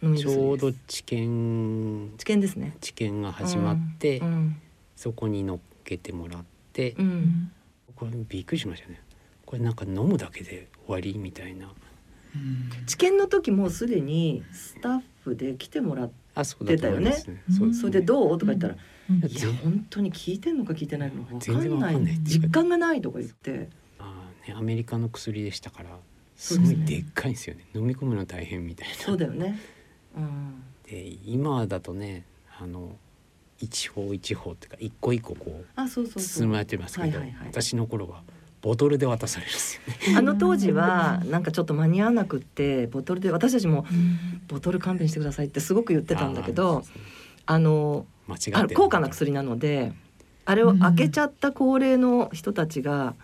[0.00, 2.76] ちょうど治験治験ですね。
[2.80, 4.56] 治験が始まって、うん
[4.96, 7.52] そこに乗っけてもらって、うん。
[7.94, 9.02] これびっくりしましたね。
[9.44, 11.70] これなんか飲むだけで終わりみたいな。
[12.86, 17.12] 治験の時もうすでにスタッフで来てもらってたよね。
[17.50, 18.38] そうですそれでどう？
[18.38, 18.76] とか言ったら
[19.10, 19.16] 「うん。
[19.18, 22.00] いや本当に聞いてんのか聞いてないのか分かんない。
[22.00, 22.18] ない。
[22.22, 23.68] 実感がない」とか言って。
[23.98, 25.90] あー、ね、アメリカの薬でしたから
[26.36, 27.66] すごいでっかいんですよね。
[27.74, 28.94] 飲み込むの大変みたいな。
[28.94, 29.58] そうだよね。
[30.16, 30.62] うん。
[30.88, 32.24] で今だとね
[32.58, 32.96] あの
[33.58, 36.22] 一方一方っていうか一個一個こうあそうそうそう。
[36.46, 37.48] 包まれてますけど、はいはいはい。
[37.48, 38.22] 私の頃は
[38.62, 40.18] ボトルで渡されるんですよね。
[40.18, 43.86] あの当時はなんかちょっと間に合わなくってボトルで私たちも
[44.48, 46.82] ボトル勘弁してくださいってすごく言ってたんだけど
[47.46, 49.92] あの間違高価な薬なので
[50.44, 53.14] あれを開けちゃった高齢の人たちが、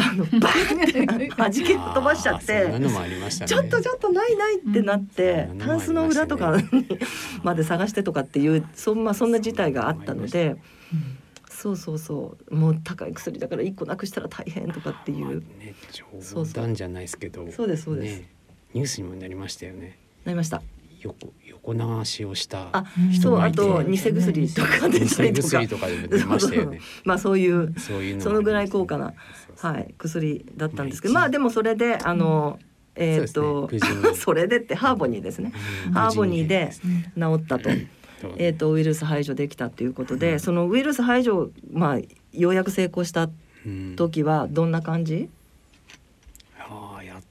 [0.00, 2.68] あのバーって弾け飛ばしちゃって。
[2.68, 3.46] ね。
[3.46, 6.86] ちょっとちょっとないないってなって、うんタンスの裏とかに
[7.42, 10.56] まで探してとかっていうそん,、まあ、そんな事態があったので
[11.50, 15.74] そうそうそうもう高い薬だから一個なくしたら大変とかっていまあうね
[16.22, 17.50] 冗談じゃないですけど。
[17.50, 18.30] そうですそうですね
[18.74, 19.98] ニュースにもなりましたよね。
[20.24, 20.62] なりました
[21.08, 21.32] 横
[21.74, 23.58] 横流しをしたあ人がいて。
[23.58, 26.08] そうあと偽薬とか出たり偽とかね。
[27.04, 29.14] まあそういうそういうそのぐらい高価な
[29.60, 31.14] はい、薬だったんですけど。
[31.14, 32.58] まあまあでもそれであの、
[32.94, 33.94] えっ、とそうですね。
[34.00, 34.16] 無事に。
[34.16, 35.52] それでってハーボニーですね。
[35.86, 35.92] うん。
[35.92, 36.70] ハーボニーで
[37.16, 37.70] 治ったと,、
[38.36, 41.98] えー、とウイルス排除できたということでそのウイルス排除まあ
[42.32, 43.28] ようやく成功した
[43.66, 43.96] うん。
[43.96, 45.28] 時はどんな感じ？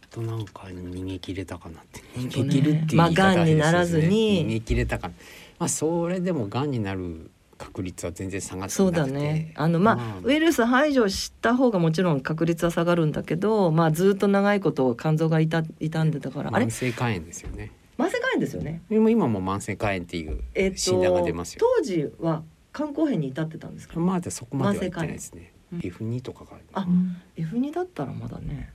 [0.10, 2.02] となんか逃げ切れたかなって。
[2.16, 2.94] 逃げ切るってい。
[2.94, 4.46] うまあ言い方は癌にならずに。
[4.46, 5.14] 逃げ切れたかな。
[5.60, 8.76] まあそれでも癌になる確率は全然下がってなくて。
[8.78, 9.52] そうだね。
[9.56, 10.20] あのまあ、まあ。
[10.24, 16.52] ウイルス排除した方がもちろん確率は下がるんだけどまあずっと長いこと肝臓がいた傷んでたから。
[16.54, 16.66] あれ？
[16.66, 17.72] 慢性肝炎ですよね。
[17.98, 18.82] 慢性肝炎ですよね。
[18.90, 22.44] でも今も慢性肝炎っていうえっ、診断が出ますよ、当時は
[22.74, 24.00] 肝硬変に至ってたんですか？
[24.00, 25.52] まだそこまでは言ってないですね。
[25.74, 28.70] 慢性 F2 とかがあうん F2 だったらまだね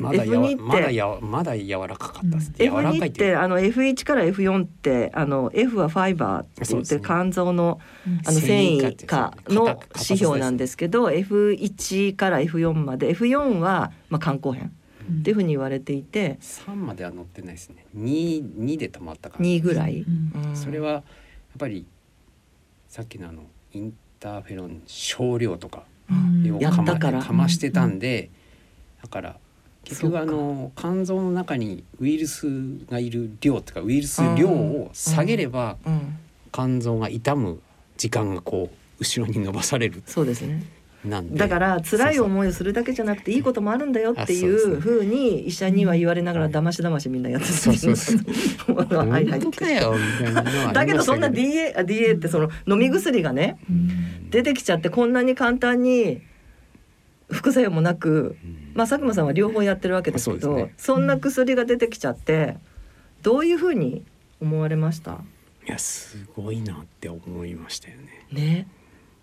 [0.00, 0.62] まだやわ F2 って。
[0.62, 7.80] まだまだ柔らかかったです、柔らか F2 っいっていうてあの F1 から F4 ってあの F はファイバーって言って肝臓の
[8.24, 13.14] あの繊維化の指標なんですけど F1 から F4 まで。
[13.14, 14.72] F4 はまあ肝硬変
[15.20, 16.38] っていうふうに言われていて。
[16.40, 17.86] 3までは乗ってないですね。
[17.96, 20.04] 2 2で止まったから2ぐらい、
[20.54, 21.02] それはやっ
[21.58, 21.86] ぱり
[22.88, 26.56] さっきのあのインターフェロン少量とかうん。
[26.56, 27.22] をやったから。
[27.22, 28.30] かましてたんで、
[29.02, 29.36] だから
[29.86, 32.48] 結局あの肝臓の中にウイルス
[32.90, 36.18] がいる量とかウイルス量を下げればうん、
[36.50, 37.60] 肝臓が痛む
[37.96, 40.02] 時間がこう後ろに伸ばされる。
[40.04, 40.64] そうですね。
[41.04, 41.38] なんで。
[41.38, 48.14] だから辛い思いをするだけじゃなくていいこともあるんだよっていうふうに医者には言われながらだましだましみんなやってたそうそうそ
[48.72, 48.74] う。
[48.74, 53.58] はいはい本当かよみたいなのはありましたけだけどそんな DA あ DA ってその飲み薬がね
[54.30, 56.22] 出てきちゃってこんなに簡単に
[57.30, 60.74] 副作用もなく、うんまあ佐久間さんは両方やってるわけですけどね。
[60.76, 62.58] そんな薬が出てきちゃって
[63.22, 64.04] どういうふうに
[64.40, 65.18] 思われました？
[65.66, 68.26] いやすごいなって思いましたよね。
[68.30, 68.68] ね。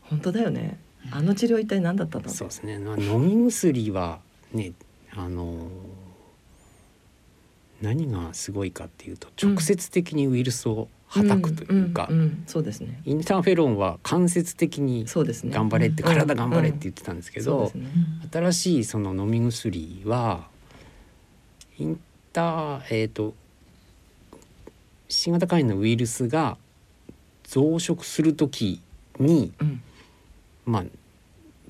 [0.01, 0.79] 本当だよね。
[1.11, 2.79] あの治療一体何だったんだろうそうですね。
[2.79, 4.19] まあ飲み薬は
[4.53, 4.73] ね
[5.15, 5.69] あの
[7.81, 12.43] 何がすごいかっていうと直接的にウイルスをはたくというか、んんん。
[12.47, 13.01] そうですね。
[13.05, 16.09] インターフェロンは間接的に頑張れって、うん。
[16.09, 17.91] 体頑張れって言ってたんですけど、ね。
[18.31, 20.47] 新しいその飲み薬は
[21.77, 21.99] イン
[22.31, 23.35] ターえっ、と
[25.07, 26.57] 新型肝炎のウイルスが
[27.43, 28.81] 増殖する時
[29.19, 29.81] にうん。
[30.65, 30.83] まあ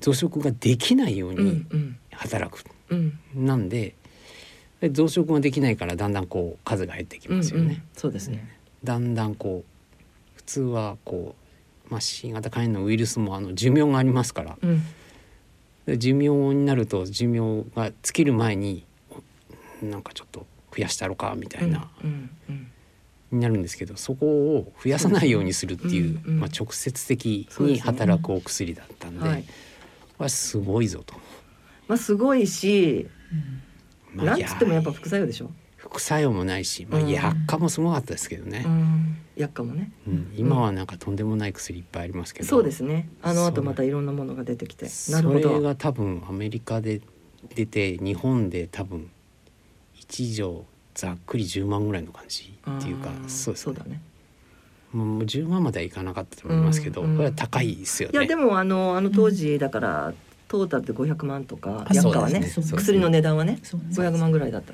[0.00, 1.96] 増殖ができないよううにんうん。
[2.12, 3.18] 働く、うん。
[3.34, 3.94] なんで
[4.80, 7.64] で増殖ができないからだんだんこう数が減ってきますよね。
[7.64, 7.82] うんうん。
[7.94, 8.53] そうですね
[8.84, 11.34] だんだんこう普通はこ
[11.88, 14.58] う、まあ、新型肝炎のウイルスもあの寿命がありますから。
[14.62, 14.82] うん。
[15.86, 18.86] で寿命になると寿命が尽きる前に
[19.82, 22.66] おなんかちょっと増やしたろかみたいな、うんうん
[23.32, 26.40] になるんですけどそこを増やさないようにするっていううんうん。
[26.40, 29.44] まあ、直接的に働くお薬だったんではい。
[30.18, 31.14] はすごいぞと。
[31.88, 33.08] まあすごいし
[34.14, 35.50] まあなんつってもやっぱ副作用でしょ
[35.84, 37.08] 副作用もないし、まあ、うん。
[37.08, 39.16] 薬価もすごかったですけどね、うん。
[39.36, 39.92] 薬価もね。
[40.08, 40.32] うん。
[40.34, 43.08] 今はなんかとんでもない薬いっぱいありますけど、そうですね。
[43.22, 44.86] あのそう後またいろんなものが出てきて。
[45.10, 45.42] なるほど。
[45.42, 47.02] それが多分アメリカで
[47.54, 49.10] 出て日本で多分
[49.94, 53.56] 一錠ざっくり10万ぐらいの感じっていうかそうですね。
[53.56, 54.00] そうだね。
[54.92, 58.18] もう10万まではいかなかったと思いますけど、うんうんこれは高いですよね。
[58.18, 60.14] いやでもあのあの当時だから
[60.48, 62.52] トータルで500万とかあ薬価はねねね。
[62.52, 63.60] 薬の値段はねね。
[63.62, 64.72] 500万ぐらいだった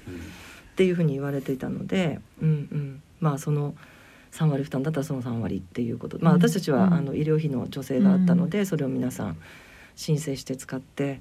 [0.81, 3.75] っうんていうふうに言われていたので、うんうん、まあその
[4.33, 6.95] 3割負担だったらその3割っていうこと、まあ、うん私たちは、うん。
[6.95, 9.37] あの医療費の助成があったので、それを皆さん
[9.97, 11.21] 申請して使って、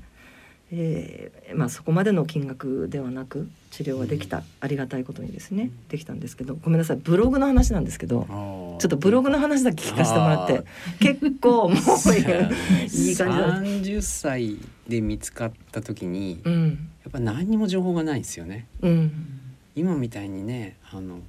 [0.72, 10.63] えーまあ、そこまでの金額ではなく治療はできた、ありがたいことにですねできたんですけどごめんなさいブログの話なんですけどちょっとブログの話だけ聞かせてもらって
[11.00, 12.50] 結構もういい感
[12.88, 16.89] じだ30歳で見つかった時にやうん。
[17.10, 18.67] っぱ何にも情報がないんですよね。
[18.82, 21.19] うん今みたいにねあの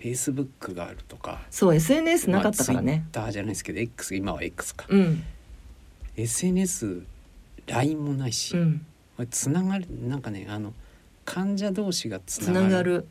[0.00, 5.24] Facebook があるとかそう SNS なかったからね、まあ、Twitter じゃないですけど X 今は X か、うん、
[6.16, 7.02] SNS
[7.66, 8.86] LINE もないし、うん、
[9.30, 10.72] つながるなんかねあの
[11.24, 13.06] 患者同士がつつながる。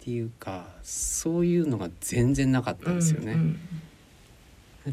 [0.00, 3.32] っていうかそういうのが全然なかったんですよね。
[3.32, 3.60] うん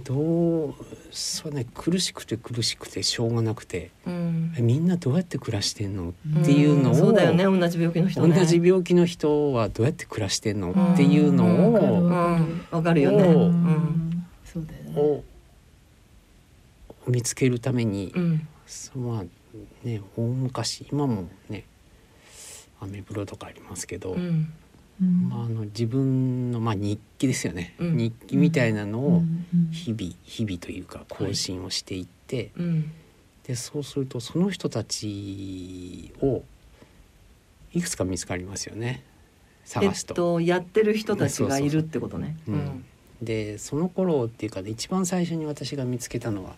[0.03, 0.75] どう
[1.11, 4.53] そうね苦しくて苦しくてしょうがなくてうん。
[4.57, 13.23] えみんなどうやって暮らしてんのっていうのを、んそうだよね同じ病気の人同ねじ病気の人はどうやって暮らしてんのっていうのうんを、うんわかるよね。
[14.43, 15.01] そうだよね。
[15.01, 15.23] を
[17.07, 18.13] 見つけるために、
[18.95, 19.23] まあ
[19.83, 21.65] ね大昔今もね
[22.79, 24.15] アメブロとかありますけど、
[25.01, 27.97] まあ、あの自分の、まあ、日記ですよね、うん。
[27.97, 32.91] 日記みたいなのをうん日々日々というか更新をしていって、うん。
[33.45, 36.43] でそうするとその人たちを
[37.73, 39.03] いくつか見つかりますよね。
[39.65, 40.13] え探すと。
[40.13, 42.37] っとやってる人たちがいるってことね。
[43.21, 46.55] でその頃っていうか一番最初に私が見つけたのは、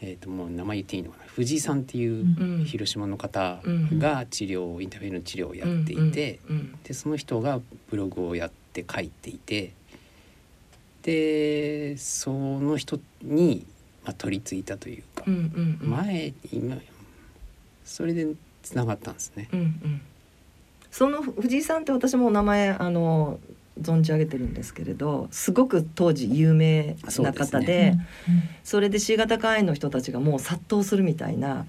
[0.00, 1.24] えー、ともう名前言っていいのかな？
[1.26, 2.64] 藤井さんっていううん。
[2.64, 3.98] 広島の方うん。
[3.98, 9.72] が治療インターフェールの治療をやっていて、うんでその人がブログをやって書いていて
[11.02, 13.66] でその人に、
[14.04, 15.24] まあ、取り付いたというか
[15.80, 16.76] 前今
[17.84, 18.26] それで
[18.62, 19.48] つながったんですね。
[19.52, 20.00] うんうん。
[20.90, 23.38] その藤井さんって私もお名前あの
[23.80, 27.94] 存じ上げてるんですけれどすごく当時有名な方で
[28.62, 31.66] それで C 型肝炎の人たちがもう殺到するみたいな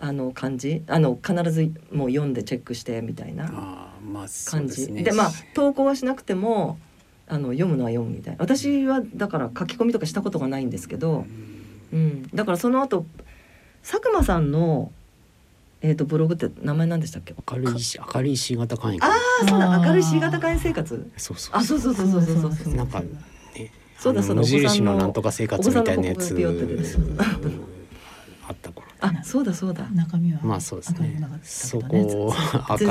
[0.00, 5.02] あの感じあの必ずもう読んでチェックしてみたいなあーまあですね。
[5.02, 6.78] でまあ投稿はしなくても
[7.26, 8.38] あの読むのは読むみたいな。
[8.40, 11.26] 私はだから書き込みとかしたことがないんですけど、
[11.92, 13.06] うん、だからその後
[13.82, 14.92] 佐久間さんの、
[15.80, 17.34] えー、とブログって名前何でしたっけ？
[17.50, 19.08] 明るいし明るい C 型肝炎あ
[19.42, 21.10] あそうだ明るい C 型肝炎生活。
[21.16, 23.06] そうそうあそうそうそうそうそうそうそうなんかね
[23.98, 26.34] そうだそうだ無印お子さんののなんとか生活みたいなやつ
[28.48, 32.32] あった頃あそうだそうだ中身はまあそうですねそこ
[32.66, 32.84] だって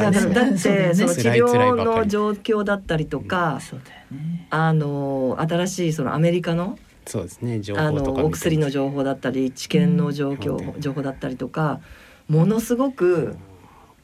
[0.94, 11.80] その治療の状況だったりとか、そうだよねあの新しいそのアメリカのそうですね情あ報とかお薬の情報だったり治験の状況、うん情報だったりとか
[12.28, 13.36] ものすごく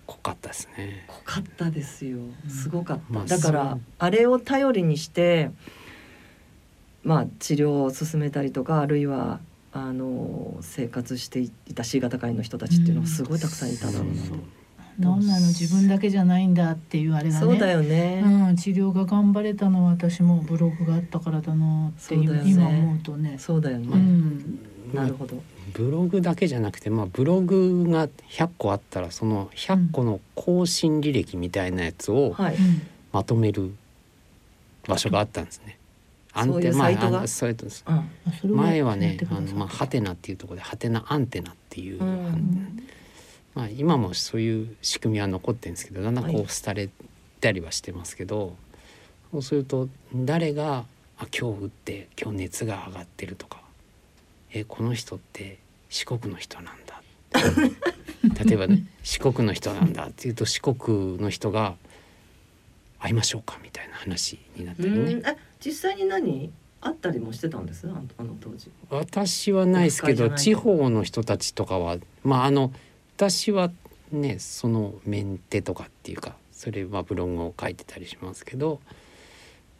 [0.05, 1.05] 濃かったですね。
[1.07, 2.19] 濃かったですよ。
[2.47, 5.51] すごかった、まあだからあれを頼りにして
[7.03, 9.39] まあ治療を進めたりとかあるいは
[9.71, 14.28] あの生活していた C 型肝炎の人たちっていうのはすごいたくさんいただろうなと。
[14.28, 14.38] そう。
[14.99, 17.39] なんなの自分だけじゃないんだっていうあれがね。
[17.39, 22.51] そうだよね、うん、治療が頑張れたのは私もブログがあったからだなって今,、そうだよね。
[22.51, 23.36] 今思うとね。
[23.39, 24.59] そうだよね、うん、
[24.94, 25.41] なるほど。
[25.74, 32.36] ブログだけじゃなくて、まあ、ブログが100個あったらその100個の更新履歴みたいなやつを
[33.12, 33.74] まとめる
[34.88, 35.78] 場所があったんですね。
[36.36, 37.10] そういうサイトが？
[37.12, 38.04] まああのそれは
[38.44, 42.84] 前はねあのまあハテナっていうところでハテナアンテナっていう、うん。
[43.56, 46.44] まあ今もそういう仕組みは残ってるんですけどだんだんこはい。
[46.44, 46.89] う廃れ
[47.39, 48.56] たりはしてますけど、
[49.32, 50.86] そうすると誰が
[51.20, 53.62] あ今日打って今日熱が上がってるとか
[54.54, 57.01] えこの人って四国の人なんだ
[58.45, 61.76] 例えば、ね、四国の人なんだっていうと四国の人が
[62.99, 65.22] 会いましょうかみたいな話になったりね。
[65.60, 66.51] 実際に何？
[66.80, 67.88] あったりもしてたんです？
[68.18, 68.70] あの当時。
[68.89, 72.72] 私はないですけど地方の人たちとかはまああの
[73.18, 73.72] 私は
[74.12, 78.80] ねそのメンテとかっていうかそれはブログを書いてたりしますけど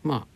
[0.01, 0.28] ま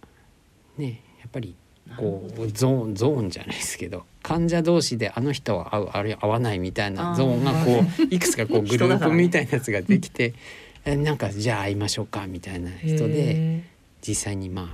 [0.77, 1.55] あねやっぱり
[1.97, 7.33] こうゾーンゾーンじゃないですけど患者同士であの人は合うあれ合わないみたいなゾー。
[7.33, 10.33] ンがこういくつかこうグループみたいなやつができて、
[10.83, 13.63] えなんかじゃあ会いましょうかみたいな人でへ
[14.05, 14.65] 実際にまあ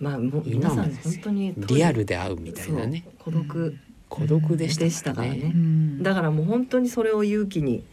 [0.00, 3.04] ーまあもう皆今さん本当にリアルで会うみたいなね。
[3.20, 3.76] 孤独。
[4.08, 5.52] 孤独でしたからね。
[5.54, 6.02] うん。
[6.02, 7.84] だからもう本当にそれを勇気に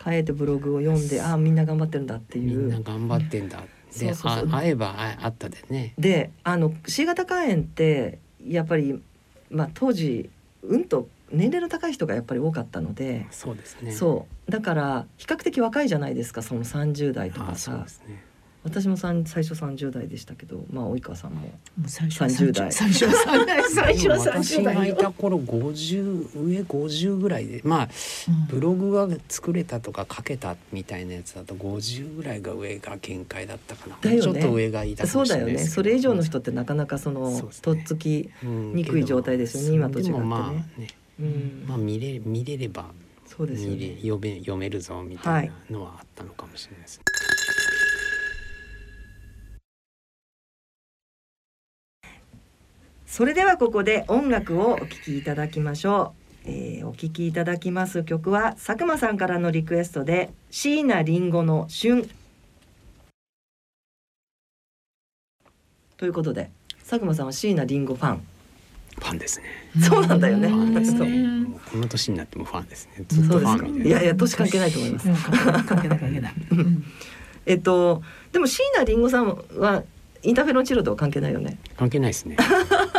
[0.00, 3.64] 変えてブログを読んでああみんな頑張ってるんだっていみんなう頑張ってんだ。
[3.98, 5.94] で、会えばああったでね。
[5.98, 9.00] であの C 型肝炎ってやっぱり
[9.54, 10.28] まあ当時
[10.62, 13.92] うんと年齢の高い人がやっぱり多かったので、そうですね。
[13.92, 18.24] そうだから比較的若いじゃないですかその30代とあかさそうですね。
[18.64, 21.46] 私もさん最初30代でしたけどまあ及川さんもも
[21.84, 22.72] う最初は30代。
[22.72, 23.70] 最初は30代。
[23.70, 24.80] 最初は私30代よ。
[24.80, 27.88] がいた頃50上50ぐらいでまあ
[28.28, 28.46] うん。
[28.46, 33.98] ブログが作れたとか書けたみたいなやつだと50ぐらいが上が限界だったかな。
[34.00, 34.22] だよね。
[34.22, 35.74] ちょっと上がいたかもしそうだよねれないですけど。
[35.74, 37.42] それ以上の人ってなかなかそのね。
[37.60, 40.16] とっつき、うんにくい状態ですよね今と違ってね。
[40.16, 40.88] でもまあね、
[41.20, 41.64] うん。
[41.68, 42.86] まあ見れ見れれば
[43.26, 47.04] そうですよ見れね読め読めるぞみたいなのはあったのかもしれないですね。
[53.06, 56.14] それではここで音楽をお聴きいただきましょ
[56.46, 62.08] う、えーお聴きいただきます曲は佐久間さんからのリクエストで椎名林檎の旬
[65.96, 66.50] ということで
[66.80, 68.26] 佐久間さんは椎名林檎ファン
[68.96, 69.46] ファンですね。
[69.80, 71.46] そうなんだよねファンですね。
[71.72, 73.04] この年になってもファンですね。
[73.08, 73.84] ずっとファンみたいな。
[73.86, 76.34] いやいや年関係ないと思いますうん関係ない
[77.46, 78.02] えっと
[78.32, 79.82] でも椎名林檎さんは
[80.22, 82.36] インターフェロン治療とは関係ないよね関係ないですね。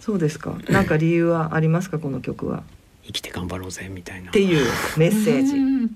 [0.00, 0.58] そうですか。
[0.68, 1.98] なんか理由はありますか？
[1.98, 2.64] この曲は。
[3.04, 4.30] 生きて頑張ろうぜみたいな。
[4.30, 5.56] っていうメッセージ。
[5.56, 5.90] うん。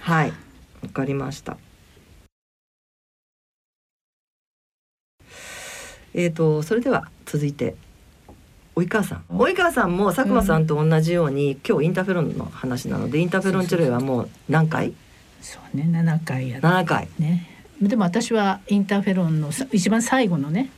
[0.00, 0.32] はい。
[0.82, 1.56] わかりました。
[6.12, 7.74] えー、とそれでは続いて
[8.76, 9.24] 及川さん。
[9.30, 14.92] 及川さんも佐久間さんと同じように、今日インターフェロンの話なのでインターフェロン治療はもう何回？
[15.40, 16.66] そうね7回やって。
[16.66, 17.08] 7回。
[17.18, 17.48] ね。
[17.80, 20.70] でも私はインターフェロンのさ一番最後のね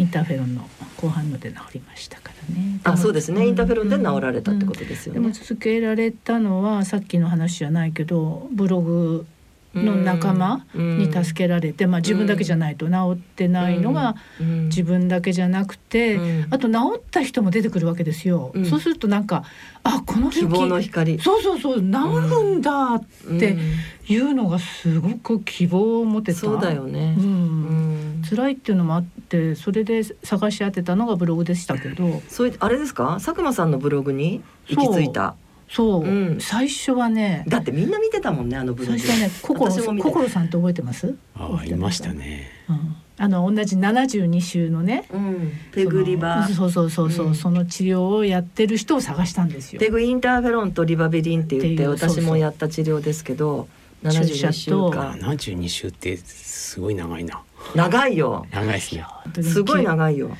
[0.00, 2.80] インターフェロンの後半ので治りましたからね。
[2.84, 3.48] あそうですね、ん。
[3.48, 9.26] インターフェロンで治られたってことですよでもね、続けられたのはさっきの話じゃないけどブログ
[9.74, 16.46] の仲間に助けられて、まあ、自分だけじゃないと治ってないのが自分だけじゃなくて、うん。
[16.50, 18.50] あと治った人も出てくるわけですよ。
[18.54, 18.66] うん。
[18.66, 19.44] そうするとなんか
[19.84, 21.20] あこの希望の光。
[21.20, 23.60] そうそうそう治るんだっってうん。
[24.08, 26.40] いうのがすごく希望を持てた。
[26.40, 27.14] そうだよね。
[27.16, 27.99] う、うんん
[28.30, 32.22] 辛いっていうのもあってそれで探し当てたのがブログでしたけど。
[32.28, 33.14] そういあれですか？
[33.14, 35.34] 佐久間さんのブログに行き着いた。
[35.68, 36.08] そう、う。
[36.36, 36.40] ん。
[36.40, 38.98] 最初はねだってみんな見てたもんねあのブログ。
[38.98, 39.70] 最初はね心
[40.02, 41.14] 心さんって覚えてます？
[41.34, 42.48] ああいましたね。
[42.68, 47.34] うん、あの同じ72週のねうん、ペグリバそうそうそうそう、うん。
[47.34, 49.80] その治療をやってる人を探したんですよ。
[49.80, 52.22] ペグインターフェロンとリバベリンって言ってっていうそうそう。
[52.22, 53.68] 私もやった治療ですけど
[54.02, 57.42] 注射72週と間七十二週ってすごい長いな。
[57.74, 58.46] 長いよ。
[58.50, 59.04] 長いですね。
[59.42, 60.36] すごい長いよ。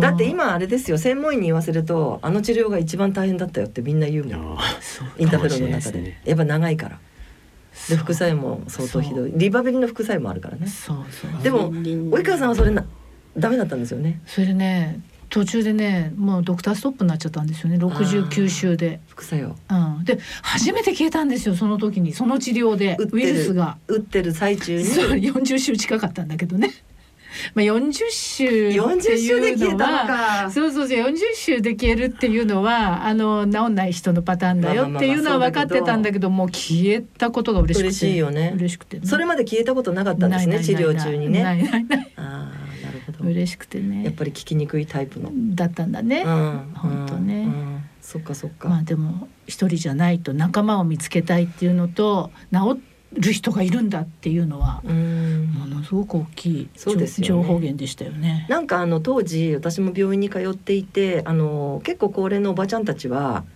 [0.00, 0.98] だって今あれですよ。
[0.98, 4.58] 専門医に言わせるとあの治療が一番大変だったよってみんな言うもん。
[4.58, 6.00] あそうインターフェロンの中で。
[6.00, 6.98] ねやっぱ長いから。
[7.88, 9.32] で副作用も相当ひどい。
[9.34, 10.66] リバベリンの副作用もあるからね。
[10.66, 11.42] そうそう。
[11.42, 12.84] でも及川さんはそれな
[13.36, 14.20] ダメだったんですよね。
[14.26, 17.76] それでね途中でねもうドクターストップになっちゃったんですよね。
[17.76, 19.00] 69週で。
[19.08, 19.56] 副作用。
[19.70, 22.12] うん、で初めて消えたんですよその時に。
[22.12, 23.78] その治療でウイルスるが。
[23.88, 24.84] 打ってる最中に。
[24.84, 26.70] そう40週近かったんだけどね。
[27.54, 30.06] まあ40週って40週でいうの消えたのは。
[30.44, 30.50] か。
[30.50, 37.82] そうそうそう40週で消えるっていうのはあの治んない人のパターンだよっていうのは分かってたんだけどもう消えたことが嬉しくて。
[37.88, 38.52] 嬉しいよね。
[38.56, 41.42] 嬉しくてね、それまで消えたことなかったんですね治療中にね。
[41.42, 42.12] ないないない。
[42.16, 42.52] あ
[43.16, 43.24] ど。
[43.24, 45.30] 嬉しくてやっねぱり聞きにくいタイプの。
[45.54, 46.72] だったんだね、うん。
[46.74, 47.34] 本当ね。
[47.34, 47.42] うん。
[47.42, 47.46] う
[47.76, 47.80] ん。
[48.00, 52.80] そっかそっか、まあでも一人じゃないと仲間を見つけたいっていうのと治
[53.14, 55.46] る人がいるんだっていうのはうん。
[55.46, 57.28] ものすごく大きいそうですよね。
[57.28, 58.46] 情報源でしたよね。
[58.50, 63.44] なんかあの当時私も病院に通っていてあの結構高齢のおばちゃんたちは「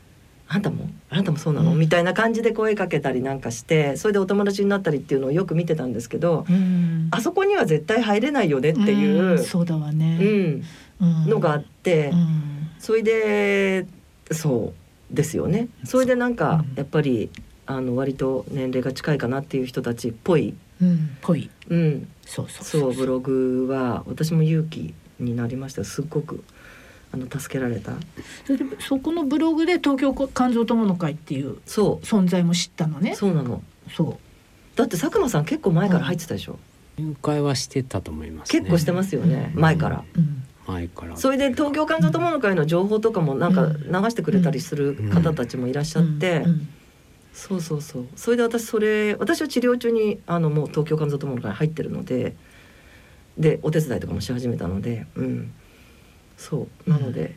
[0.48, 1.78] あんたもあなたもそうなの?」うん。
[1.78, 7.08] みたいな感じで声かけたりなんかしてそれでお友達になったりっていうのをよく見てたんですけどうん。
[7.10, 9.38] あそこには絶対入れないよねっていう、ん。
[9.38, 10.60] そうだわね。
[11.00, 12.68] のがあって、うん。
[12.78, 13.86] それで
[14.30, 14.72] そ
[15.12, 15.68] うですよね。
[15.84, 16.76] それでなんかうん。
[16.76, 17.30] やっぱり
[17.66, 21.10] あの割と年齢が近いかなっていう人たちっぽい、うん。
[21.20, 21.50] ぽい。
[21.68, 22.64] うん、そうそう。
[22.64, 25.84] そうブログは私も勇気になりました。
[25.84, 26.42] すっごく
[27.12, 27.92] あの助けられた。
[28.44, 33.14] それでそこのブログで東京肝臓友の会っていうそ存在も知ったのうね。
[33.14, 33.62] そうなの。
[33.94, 34.18] そ
[34.76, 36.58] だって佐久間さん結構前から入ってたでしょ、
[36.98, 39.60] 入会はしてたと思います、ね、結構してますよね、うん。
[39.60, 40.04] 前から。
[40.14, 40.18] う。
[40.18, 40.44] うん。
[40.66, 41.16] 前から。
[41.16, 46.44] それで東京肝臓友の会の情報とかもなんか流してくれたりする方たちもいらっしゃって、うん。
[46.44, 46.68] うん。
[47.32, 48.06] そうそうそう。
[48.16, 52.36] それで私それ私は治療中にあのもう東京肝臓友の会入ってるので
[53.38, 55.52] でお手伝いとかもし始めたのでうん
[56.38, 57.34] そうなので、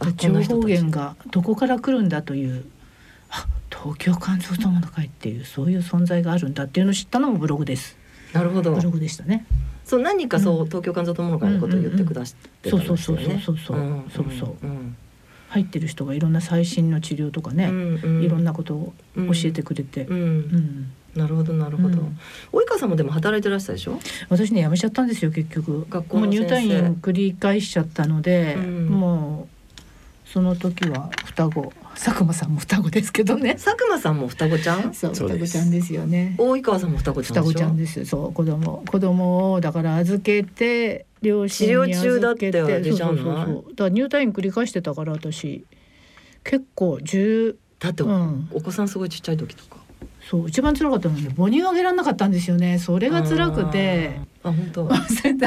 [0.00, 0.62] あこん情な人たち。
[0.62, 2.64] 報源がどこから来るんだという
[3.30, 7.96] あ東京肝臓友の会っていうそういう存在があるんだっていうのを知ったのもブログです。
[8.32, 8.72] なるほど。
[8.72, 9.46] ブログでしたね。
[9.84, 10.66] そう何人かそう、うん。
[10.66, 13.42] 東京肝臓友の会のことを言ってくださってたんですよね。
[13.44, 13.80] そうそうそうそうう。
[13.82, 14.66] んそうそうう。
[14.66, 14.96] ん
[15.50, 18.22] 入ってる人がいろんな最新の治療とかね、うんうん。
[18.22, 22.18] いろんなことを教えてくれて、うん、うんなるほどなるほど、うん。
[22.52, 23.98] 及川さんもでも働いてらしたでしょ？
[24.30, 25.86] 私ね辞めちゃったんですよ結局。
[25.90, 28.86] 学校のもう入退院繰り返しちゃったので、うん。
[28.88, 31.72] もうその時は双子。
[31.94, 33.52] 佐久間さんも双子ですけどね。
[33.62, 34.94] 佐久間さんも双子ちゃん？
[34.94, 36.34] そう双子ちゃんですよね。
[36.38, 38.82] 及川さんも双子ちゃん双子ちゃんですそう子供。
[38.90, 43.44] 子供をだから預けて両親に治療中だってあれじゃんそうそうそう。
[43.44, 45.64] そうだから入退院繰り返してたから私。
[46.44, 48.48] 結構十だって、うん。
[48.52, 49.76] お子さんすごいちっちゃい時とか
[50.28, 52.78] そう一番辛かったのはね母乳あげられなかったんですよね。
[52.78, 54.20] それが辛くて。
[54.42, 54.88] あ本当。
[54.88, 55.04] だか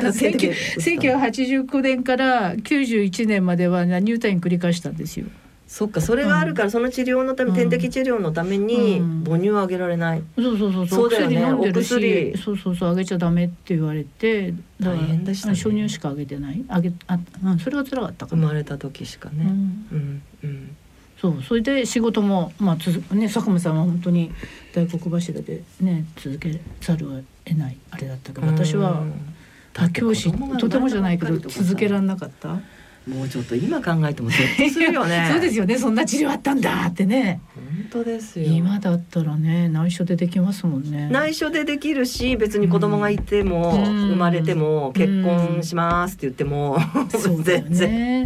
[0.08, 5.26] ら点滴1989年から91年までは入退院繰り返したんですよ。
[5.68, 7.56] そっかそれがあるから、その治療のため、うん。
[7.56, 9.24] 点滴治療のためにうん。
[9.26, 11.10] 母乳をあげられない、そうそうそうそう。
[11.10, 11.36] だよね。
[11.38, 15.56] 薬飲んでるしそうそうそうあげちゃダメって言われて大変でしたね。
[15.56, 16.64] 初乳しかあげてない。
[16.68, 20.76] あげあ、うん、それが辛かったかな、生まれた時しかね、うん、うんうん
[21.20, 24.32] そうそれで仕事もまあつづね佐久間さんは本当に
[24.74, 29.36] 大黒柱でね続けざるを得ないあれだったけど私はうん
[29.74, 32.60] 他教師だって子供がとてもじゃないけど続けられなかった。
[33.08, 35.30] もうちょっと今考えてもゾッとするよね。
[35.32, 37.40] そうですよねそんな治療あったんだってね。
[37.54, 38.48] 本当ですよ。
[38.48, 41.10] 今だったらね内緒でできますもんね。
[41.12, 44.10] 内緒でできるし別に子供がいても、うん。
[44.10, 47.92] 生まれても結婚しますって言っても、そうだよ全然。
[47.92, 48.26] ね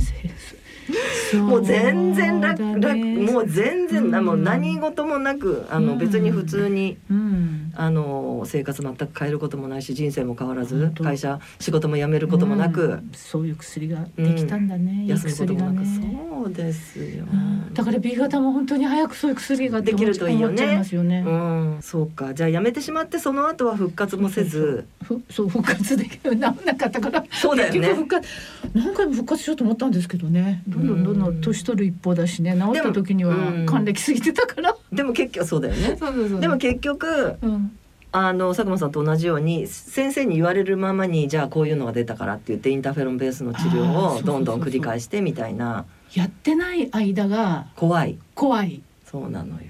[1.42, 4.26] もう全然楽、楽もう全然、うん。
[4.26, 6.00] もう何事もなくあの、うん。
[6.00, 7.72] 別に普通にうん。
[7.76, 13.12] あの生活全く変えることもないし人生も変わらず会社仕事も辞めることもなく、うん。
[13.14, 17.74] そういう薬ができたんだね、休むこともなく、ねそうですよ、うん。
[17.74, 20.54] だから B 型も本当に早くそういう薬ができるといいよね。
[20.54, 21.24] 思っちゃいますよね。
[21.26, 22.34] うん、そうか。
[22.34, 24.86] じゃあ辞めてしまってその後は復活もせず。
[25.04, 27.24] ふそう復活できる治んなかったから。
[27.32, 27.94] そうだよね。
[27.94, 28.28] 復活。
[28.74, 30.64] 何回も復活しようと思ったんですけどね。
[30.68, 32.54] どんどんどんどん年取る一方だしね。
[32.54, 33.66] 治った時にはうん。
[33.66, 35.96] 還暦過ぎてたから、でも結局そうだよね。
[36.00, 36.40] そうそうそう。
[36.42, 37.72] でも結局うん。
[38.12, 45.86] あの佐久間さんと同じように先生に言われるままにじゃあこういうのが出たからって言ってインターフェロンベースの治療をどんどん繰り返してみたいな。
[46.16, 48.18] やってない間が怖い。
[48.34, 48.82] 怖い。
[49.06, 49.62] そうなのよ。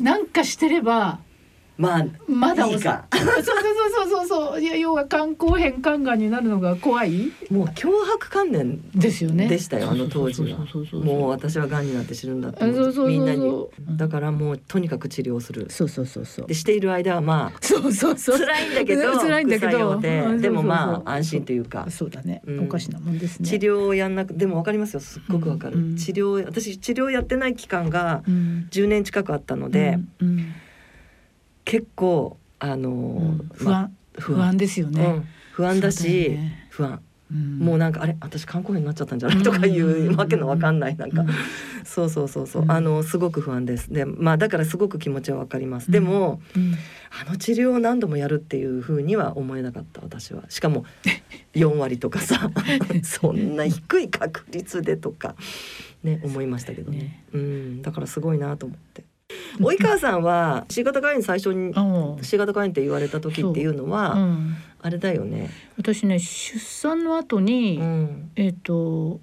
[0.00, 1.18] なんかしてれば
[1.80, 3.06] まあまだいいか。
[3.10, 4.50] そうそうそうそうそう。
[4.50, 7.32] そういや要は肝硬変肝がんになるのが怖い？
[7.50, 9.48] もう脅迫観念ですよね。
[9.48, 10.58] でしたよあの当時は。
[11.02, 13.48] もう私は癌になって死ぬんだってみんなに。
[13.48, 13.96] うん。
[13.96, 15.66] だからもうとにかく治療する。
[15.70, 16.46] そうそうそうそう。
[16.46, 18.38] でしている間はまあそうそうそう。
[18.38, 19.98] 辛いんだけど 辛いんだけど。
[19.98, 21.86] でもまあ安心というか。
[21.88, 22.60] そうだね、うん。
[22.60, 23.48] おかしなもんですね。
[23.48, 28.68] 治療をやんなくでもわかりますよすっごくわかる、うん治療私治療やってない期間がうん。
[28.70, 30.46] 10年近くあったので、うんうん
[31.70, 36.66] 結構あのーうん不まあ安、不安ですよね、うん不安だしね。
[36.70, 37.02] 不安。
[37.30, 41.24] もうなんかあれ私肝硬変になっちゃったんじゃないとかいうわけのわかんないなんか、
[41.84, 42.72] そうそうそうそう、うん。
[42.72, 43.92] あのすごく不安です。
[43.92, 46.74] でまあだからすごく気持ちはわかります、でもうん。
[47.26, 50.44] あの治療を何度もやるっていうふうには思えなかった私は。
[50.48, 50.84] しかも
[51.54, 52.50] 4割とかさ。
[53.04, 55.36] そんな低い確率でとか
[56.02, 56.98] ね思いましたけどね。
[56.98, 57.24] ね。
[57.34, 57.82] うん。
[57.82, 59.04] だからすごいなと思って
[59.60, 61.72] 及川さんは C 型肝炎最初に
[62.22, 69.20] C 型肝炎って言われた時っていうのはうん、あれだよね、私ね出産の後に、うん、えっ、と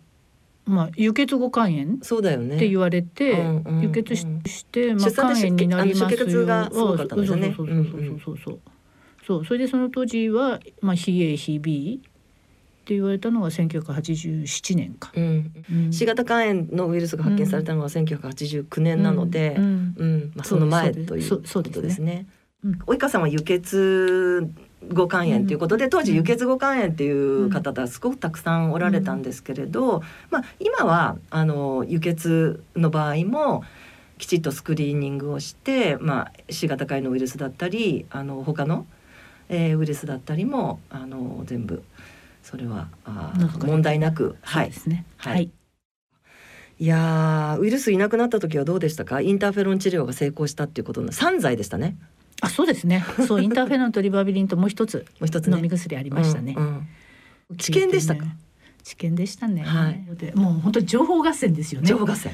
[0.66, 2.56] まあ輸血後肝炎そうだよね。
[2.56, 6.10] って言われて、うんうん輸血しうんして、まあ、肝炎になりますよ。
[6.10, 8.60] 出血がすごかったんですよねそうそうそうそうそうそう。
[9.26, 9.46] そう。
[9.46, 12.02] それでその当時は、まあ、非 A 非 B
[12.88, 15.12] って言われたのが1987年か。
[15.14, 15.52] うん。
[15.70, 15.92] うん。
[15.92, 19.96] C 型肝炎のウイルスが発見されたのが1989年なので、ううん。
[19.98, 20.32] ん。
[20.36, 22.28] まあ、その前ということですね。
[22.64, 22.72] うん。
[22.86, 24.48] 及川さんは輸血
[24.88, 33.66] 後肝炎ということで、当時輸血後肝炎っていう方がすごくたくさんおられたんですけれど、まあ、今はあの輸血の場合も
[34.18, 38.86] きちっとスクリーニングをして、まあ、C 型肝炎のウイルスだったりあの他の、
[39.50, 41.84] えーウイルスだったりもあの全部
[42.50, 43.34] それはあ
[43.66, 45.06] 問題なく、はいで、すね。
[45.18, 45.52] はいはい。
[46.80, 49.20] いやーウイルスいなくなった時はどうでしたか？
[49.20, 51.98] インターフェロン治療が成功したっていうことの3剤でしたね
[52.40, 53.04] あ、そうですね。
[53.28, 56.54] そうインターフェロンとリバビリンともう一つもう一つね飲み薬ありましたね。
[56.58, 56.88] うんうん
[57.58, 58.26] 治験でしたか、
[58.84, 59.64] 治験でしたね。
[59.64, 61.88] はいでもう本当に情報合戦ですよね。
[61.88, 62.32] 情報合戦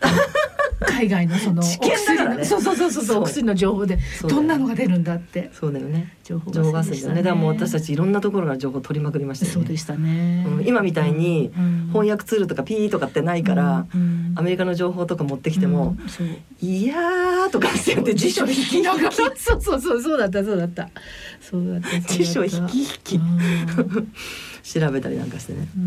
[0.86, 5.50] 海外のそのお薬のそうそうそうそうそうお薬の情報でどんなのが出るんだって。
[5.52, 6.16] そうだよね。
[6.24, 7.22] 情報情報合戦だよね。
[7.22, 11.52] だもう私たちちいろんなところから情報取りまくりましたそうでしたね、うん今みたいに
[11.88, 13.86] 翻訳ツールとかピーとかってないから、
[14.34, 16.26] アメリカの情報とか持ってきてもうんそう
[16.62, 20.88] 「いやー」とかって言って辞書引きながらそうそうそうそうだったそうだった。
[21.40, 23.16] そうだった辞書引き引き。
[23.16, 24.12] うん。
[24.64, 25.86] 調べたりなんかしてね、ううん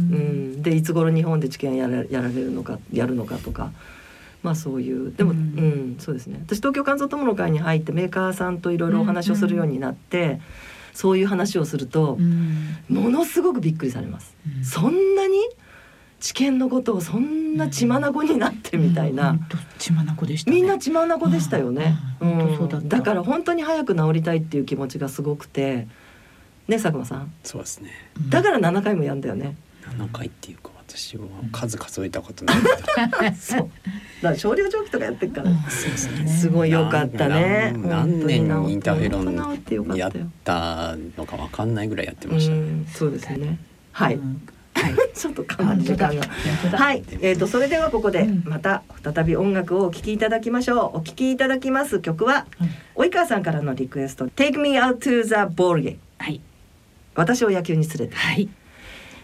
[0.58, 0.62] ん。
[0.62, 3.72] でいつ頃日本で治験やらやられるのかやるのかとか
[4.48, 6.40] まあそういうでも、ううんんそうですね。
[6.46, 10.40] 私東京肝臓友の会に入ってメーカーさんといろいろお話をするようになって、
[10.94, 12.78] そういう話をするとう、ん。
[12.90, 14.36] ものすごくびっくりされます。
[14.58, 14.64] うん。
[14.64, 15.38] そんなに？
[16.20, 19.40] 治験のことをそんな血眼になってみたいな、うん。
[19.78, 20.56] 血眼でしたね。
[20.56, 22.70] みんな血眼でしたよね、うん。
[22.70, 22.98] だった。
[22.98, 25.88] だから本当に早く治りたいっていう気持ちがすごくて。
[26.68, 27.34] ね佐久間さん。
[27.44, 27.92] そうですね。
[28.18, 28.30] うん。
[28.30, 29.56] だから7回もやんだよね、
[29.98, 33.36] 7回っていうか私は数数えたことない。
[33.36, 33.70] そう。
[34.22, 36.28] だから少量蒸気とかやってるから、うんそうですね。
[36.28, 37.74] すごい良かったね。
[37.76, 40.14] 何何年にインターフェロンやっっ
[40.44, 42.54] たのかわかんないぐらいやってうました。
[42.54, 42.60] ね。
[42.60, 43.60] んそうですね。
[43.92, 44.42] はい、うん。
[45.14, 46.78] ちょっとかなり時間が。
[46.78, 48.44] はい、えー、とそれではここでうん。
[48.46, 51.00] また再び音楽をお聴きいただきましょう。
[51.00, 52.48] お聴きいただきます曲は
[52.96, 56.40] 及川さんからのリクエスト「Take Me Out to the Ball Game はい」
[57.16, 58.16] 私を野球に連れて。
[58.16, 58.48] はい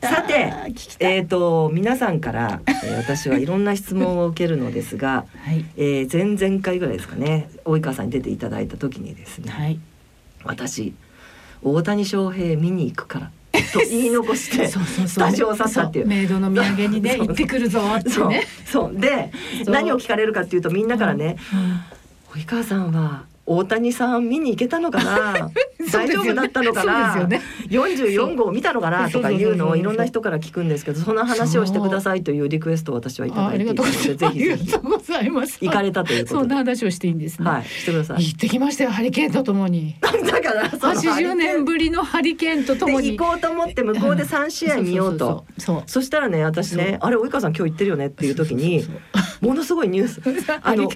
[0.10, 0.54] さて
[1.00, 5.66] えー、と皆さんから、えー私はいろんな質問を受けるのですが、はい。
[5.78, 9.80] えー前々回ぐらいですかね及川さんに出ていただいた時にですね、はい。
[10.44, 10.94] 私
[11.62, 13.32] 大谷翔平見に行くから
[13.72, 15.08] と 言い残してそうそうそう。
[15.08, 16.06] スタジオを去ったっていう。
[16.06, 18.30] そメイドの土産にね 行ってくるぞってそう。
[18.30, 19.00] ねそう。
[19.00, 19.32] で
[19.64, 19.74] そう。
[19.74, 25.52] 何を聞かれるかっていうとみんなからねうん「及川さんは大谷さん見に行けたのかな？
[25.92, 27.42] 大丈夫だったのかな、ですよね。
[27.70, 29.10] 44号見たのかな？
[29.10, 33.64] とかいうのをいろんな人から聞くんですけどその話をしてくださいというリクエストを私はいただいて。
[33.64, 34.18] いがとうございます。
[34.18, 34.78] たのでぜひぜ
[35.60, 35.66] ひ。
[35.68, 37.50] 行かれたというこそんな話をしていいんですね。
[37.50, 37.64] はい。
[37.64, 38.24] してください。
[38.24, 39.96] 行ってきましたよハリケーンとともに。
[40.02, 40.10] だ
[40.42, 43.12] からその80年ぶりのハリケーンとともに。
[43.12, 45.46] で行こうと思って向こうで3試合見ようと。
[45.86, 48.86] そしたらね私ねあれ及川さん今日行ってるよねっていう時に
[49.42, 50.22] ものすごいニュース。
[50.64, 50.90] あの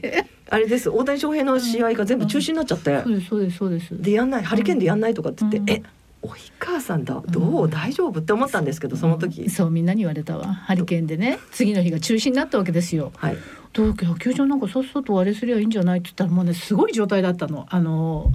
[0.49, 0.89] あれです。
[0.89, 3.03] 大谷翔平の試合が全部中止になっちゃって。
[3.03, 4.01] そうですそうですそうです。
[4.01, 4.43] でやんない。
[4.43, 5.69] ハリケーンでやんないとかって言って、うん。
[5.69, 5.83] え
[6.23, 7.21] 及川さんだ？
[7.27, 7.69] どう、うん。
[7.69, 8.19] 大丈夫？
[8.19, 10.53] って思ったんですけどその時、そうみんなに言われたわ。
[10.53, 13.11] ハリケーンでね次の日が中止になったわけですよ。
[13.17, 13.37] はい。
[13.73, 17.67] 東京野球場なんかさっさとあれすりゃいいんじゃないって言ったらもうねすごい状態だったの。
[17.69, 18.31] あの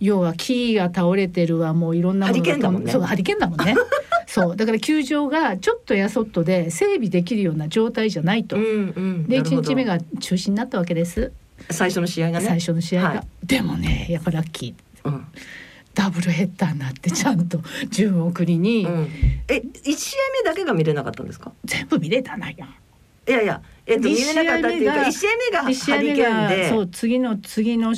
[0.00, 1.72] 要は木が倒れてるわ。
[1.74, 2.92] もういろんなものがハリケーンだもんね。
[2.92, 3.76] そうハリケーンだもんね。
[4.26, 4.56] そう。
[4.56, 8.66] だから球場がちょっとやそっとで整備できるような状態じゃないと、うんう
[9.00, 9.26] ん。
[9.28, 9.68] で1なるほど。
[9.68, 11.32] 日目が中止になったわけです
[11.70, 12.46] 最初の試合がね。
[12.46, 13.46] 最初の試合が、はい。
[13.46, 15.08] でもねやっぱラッキー。
[15.08, 15.26] うん。
[15.94, 17.60] ダブルヘッダーになってちゃんと
[17.90, 18.86] 順送りに。
[18.86, 19.08] うん、
[19.48, 21.52] え一試合目だけが見れなかったんですか？
[21.64, 22.56] 全部見れたなよ。
[23.28, 26.68] いやいやえっ、と見一れなかったっていうか試合目が一試合目が一試合目ハリケーンがで。
[26.70, 27.94] そう次の次の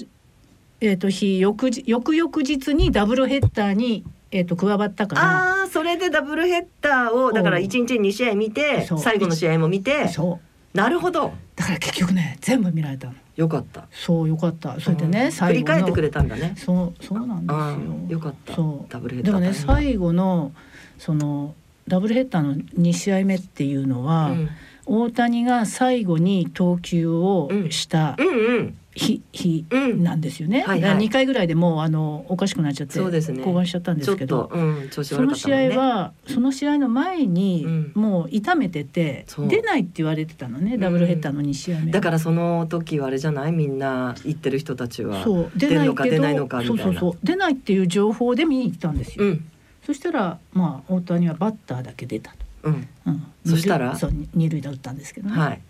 [0.80, 5.22] えっ、と日翌日翌々日にダブルヘッダーにえっ、と加わったから。
[5.22, 7.60] ああそれでダブルヘッダーをだからう。
[7.60, 10.08] ん一日に2試合見て最後の試合も見て。
[10.08, 11.32] そうなるほど。
[11.56, 13.14] だから結局ね全部見られたの。
[13.36, 13.86] よかった。
[13.92, 14.78] そうよかった。
[14.80, 15.32] それでね、うん。
[15.32, 15.54] 最後の。
[15.54, 16.54] 振り返ってくれたんだね。
[16.56, 17.78] そうそうなんですあよ。
[18.08, 18.54] あよかった。
[18.54, 18.92] そう。
[18.92, 19.74] ダブルヘッでもねダー大変だ。
[19.74, 20.52] 最後の
[20.98, 21.54] その
[21.86, 24.48] ダブルヘッダーの2試合目っていうのは、うん。
[24.86, 30.02] 大谷が最後に投球をしたうんうん日,、日うん。
[30.04, 30.60] なんですよね。
[30.60, 30.80] はいはい。
[30.80, 33.42] だから2回ぐらいでもうあのおかしくなっちゃってそうですね。
[33.42, 37.92] 降板しちゃったんですけどと、うん、その試合はその試合の前にうん。
[37.94, 39.48] もう痛めてて、そう。
[39.48, 41.90] 出ないって言われてたのねダブルヘッダーの2試合目。
[41.90, 43.52] だからその時はあれじゃない？
[43.52, 45.24] みんな言ってる人たちは。
[45.24, 45.50] そう。
[45.56, 46.82] 出出なんいけどのか出ないのかみたいな。
[46.84, 47.18] そうそうそう。
[47.24, 49.24] 出ないっていう情報で見に行ったんですよ。
[49.24, 49.50] うん。
[49.84, 52.36] そしたらまあ大谷はバッターだけ出たと。
[52.64, 52.88] うん。
[53.06, 53.86] うん、そしたら？
[53.88, 55.36] 二塁そう二塁で打ったんですけどね。
[55.38, 55.60] はい。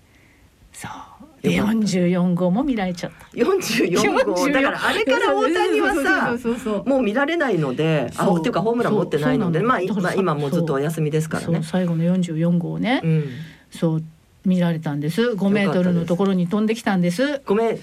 [0.73, 0.91] そう
[1.51, 3.27] 44号も見られちゃった。
[3.37, 4.49] 44号。
[4.51, 11.63] だからあれから大谷はさもう見られないのであっていうかホームラン持ってないのでまあ今もうずっとお休みですからね。
[11.63, 13.25] 最後の44号をね、うん。
[13.71, 14.03] そう
[14.45, 15.23] 見られたんです。
[15.23, 17.43] 5メートルのところに飛んできたんです。
[17.47, 17.79] ごめん。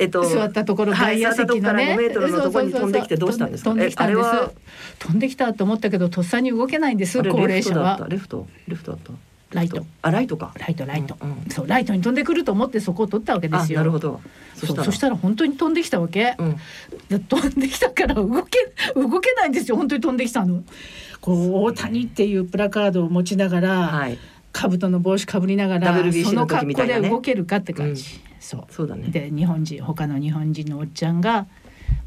[0.00, 4.18] えっと座ったところはい外野席のね、座ったとこから5メートルのところに飛んできてどうしたんですか飛んできたんです。
[4.18, 4.52] えあれは
[5.00, 8.06] 飛んできたと思ったけどとっさに動けないんです高齢者は。
[8.08, 9.12] レフトレフトだった
[9.52, 9.84] ライト。
[10.02, 10.52] あライトか。
[10.58, 11.50] ライトライト、うんうん。
[11.50, 13.78] そうライトに飛んでくると思ってそこを取ったわけであすよ。
[13.78, 14.20] なるほど。
[14.54, 14.84] そしたら。
[14.84, 16.56] そそしたら本当に飛んできたわけ、うん。
[17.08, 18.58] で飛んできたから動け
[18.94, 19.76] 動けないんですよ。
[19.76, 20.62] 本当に飛んできたの。
[21.20, 24.18] こう大谷っていうプラカードを持ちながら、はい。
[24.52, 28.04] 兜の帽子かぶりながら WBC その格好で動けるかって感じ、
[28.40, 28.64] そう。
[28.70, 29.08] そうだね。
[29.08, 31.46] で日本人他の日本人のおっちゃんが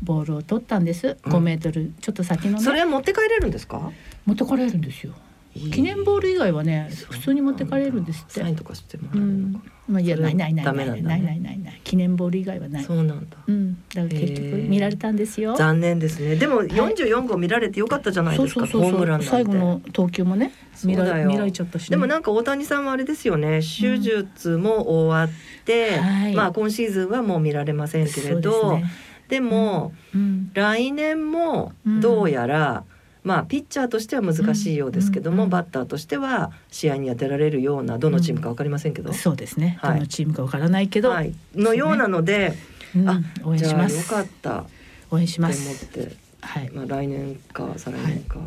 [0.03, 1.33] ボールを取ったんです、うん。
[1.33, 2.63] 5メートルちょっと先のね。
[2.63, 3.91] それは持って帰れるんですか？
[4.25, 5.13] 持ってかれるんですよ
[5.53, 8.41] 記念ボール以外はね普通に持ってかれるんですって。
[8.41, 9.71] サインとかしてもうらえるのかん。
[9.87, 10.87] まあいやないないないない。
[10.87, 11.81] ないないないない。
[11.83, 12.81] 記念ボール以外はない。
[12.81, 13.37] なそうなんだ。
[13.45, 13.73] うん。
[13.93, 15.55] だから結局見られたんですよ。
[15.55, 16.37] 残念ですね。
[16.37, 20.53] でも44号見られてよかったじゃないですかホームラン最後の投球もね
[20.85, 23.59] 見られちゃったしね、でもなんか大谷さんはあれですよね。
[23.59, 26.35] 手術も終わって、はい。
[26.35, 28.79] まあ今シーズンはもう見られませんけれど
[29.27, 30.51] で,、も、うん。
[30.53, 32.83] 来年もどうやら、
[33.23, 39.93] まあピッチャーとしては難しいようですけども、バッターとしては試合には出られるようなどのチームかわかりませんけど、そうですね、はい。
[39.95, 42.53] どのチームかわからないけど、はい、のようなので、
[42.95, 43.09] うん。
[43.09, 44.65] あ応援じゃあよしますかった。
[45.11, 46.69] 応援しと思っますて、はい。
[46.71, 48.39] まあ来年か再来年か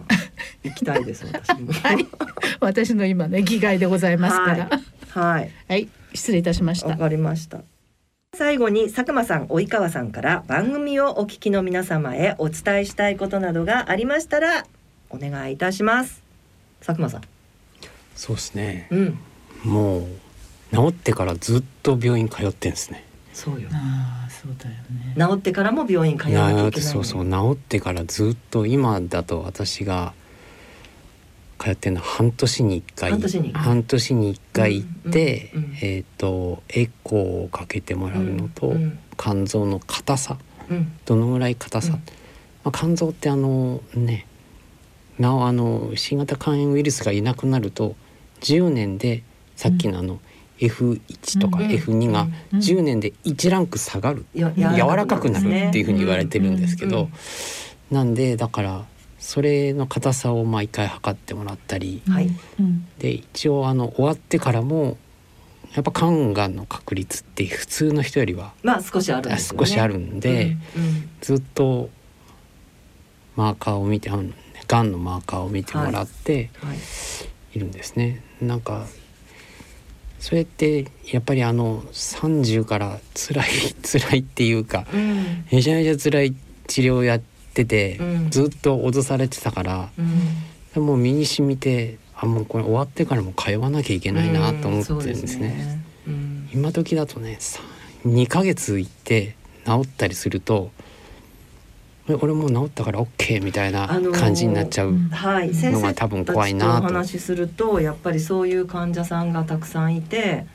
[0.64, 1.72] 行きたいです 私も。
[1.72, 2.06] はい。
[2.60, 4.70] 私の今ね議外でございますから。
[5.10, 5.50] はい。
[5.68, 6.88] はい、失礼いたしました。
[6.88, 7.60] わかりました。
[8.34, 14.66] 最後に佐久間さん、及川さんから番組をお聞きの皆様へお伝えしたいことなどがありましたら
[15.10, 16.22] お願いいたします。
[16.84, 17.22] 佐久間さん。
[18.16, 19.18] そうですねうん、
[19.64, 20.06] もう
[20.72, 23.68] 治ってからずっと病院通ってんですねそうよ。
[23.72, 26.80] ああそうだよね治ってからも病院通わなきゃいけないの。
[26.80, 30.12] そうそう治ってからずっと今だと私が
[31.58, 33.10] 通ってるのは半年に1回。
[33.10, 35.76] 半年に半年に1回行って、うんうんうん。
[35.82, 40.38] えっ、とエコーをかけてもらうのと、うん肝臓の硬さ。
[40.68, 40.92] うん。
[41.06, 42.02] どのぐらい硬さ、うん。
[42.64, 44.26] まあ、肝臓ってあのね
[45.18, 47.94] なおあの新型肝炎ウイルスがいなくなると
[48.40, 49.22] 10年で
[49.54, 50.20] さっきのあの
[50.58, 57.10] F1 とかうん F2 がうん10年で1ランク下がる、や柔らかくなるっていうふうに言われてるんですけど、うんうん。
[57.90, 58.84] なんでだから
[59.26, 62.28] それの硬さを毎回測ってもらったりはい
[62.60, 64.98] うんで一応あの終わってからも
[65.74, 69.40] やっぱ肝がんの確率って普通の人よりはまあ少しあるんでね。
[69.40, 71.88] 少しあるんで、うんずっと
[73.34, 74.24] マーカーを見てあの
[74.68, 76.50] がんのマーカーを見てもらって
[77.54, 77.56] い。
[77.56, 78.22] いるんですね。
[78.42, 78.86] なんか
[80.20, 83.48] それってやっぱりあの30から辛い
[83.82, 86.34] 辛いっていうかうんめちゃめちゃ辛い
[86.66, 90.08] 治療をやってて、うんずっと脅されてたからうん。
[90.74, 95.16] でも身に染みてあもうこれ終わってからも通わなきゃいけないなと思ってるんですね。
[95.18, 97.60] うんすねうん今時だとねさ
[98.06, 100.70] 2ヶ月行って治ったりすると
[102.08, 110.46] え俺もう治ったから OK みたいなあのー感じになっちゃう、のが多分たち怖いなととお話しするとやっぱりそういう患者さんがたくさんいて。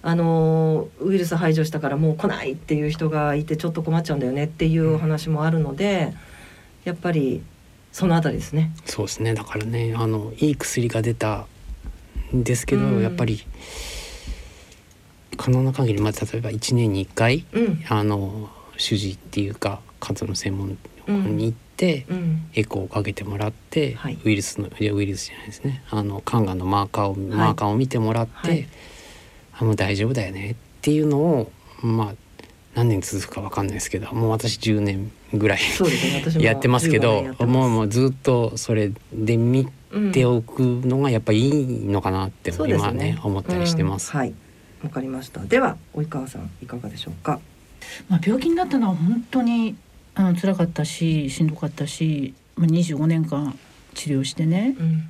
[0.00, 6.14] あのウイルス排除したからもう来ないっていう人がいてちょっと困っちゃうんだよねっていうお話もあるので
[6.84, 7.42] やっぱり
[7.92, 8.70] そのあたりですね。
[8.84, 9.34] そうですね。
[9.34, 11.46] だからねあのいい薬が出た
[12.34, 13.02] んですけど、うん。
[13.02, 13.44] やっぱり
[15.36, 17.84] 可能な限り、まあ、例えば1年に1回うん。
[17.88, 20.78] あの主治っていうか肝臓の専門
[21.08, 22.50] 家に行って、うん。
[22.54, 24.18] エコーをかけてもらって、はい。
[24.24, 25.82] ウイルスのいやウイルスじゃないですね。
[25.90, 28.68] あの肝がんのマーカーを、マーカーを見てもらって、はい
[29.58, 31.52] あもう大丈夫だよねっていうのを
[31.82, 32.14] まあ
[32.74, 35.64] 何年続くかわかんないですけどもう私10年ぐらいね。
[36.42, 44.12] やってますけ15どもうもうずっとそれで見うんておくのがやっぱいいのかなって今ね思ったりしてます。
[44.12, 44.18] うん。
[44.20, 44.34] はい。
[44.84, 45.40] わかりました。
[45.40, 47.40] では及川さんいかがでしょうか？
[48.08, 49.74] まあ、病気になったのは本当に
[50.14, 53.58] あの辛かったししんどかったし、まあ、25年間
[53.94, 55.08] 治療してねうん。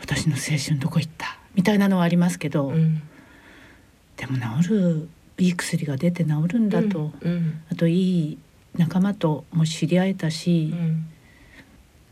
[0.00, 1.38] 私の青春どこ行った？
[1.54, 3.02] みたいなのはありますけど、うん
[4.22, 8.38] でも治るいい薬が出て治るんだと、うんあといい
[8.78, 11.06] 仲間とも知り合えたし、うん。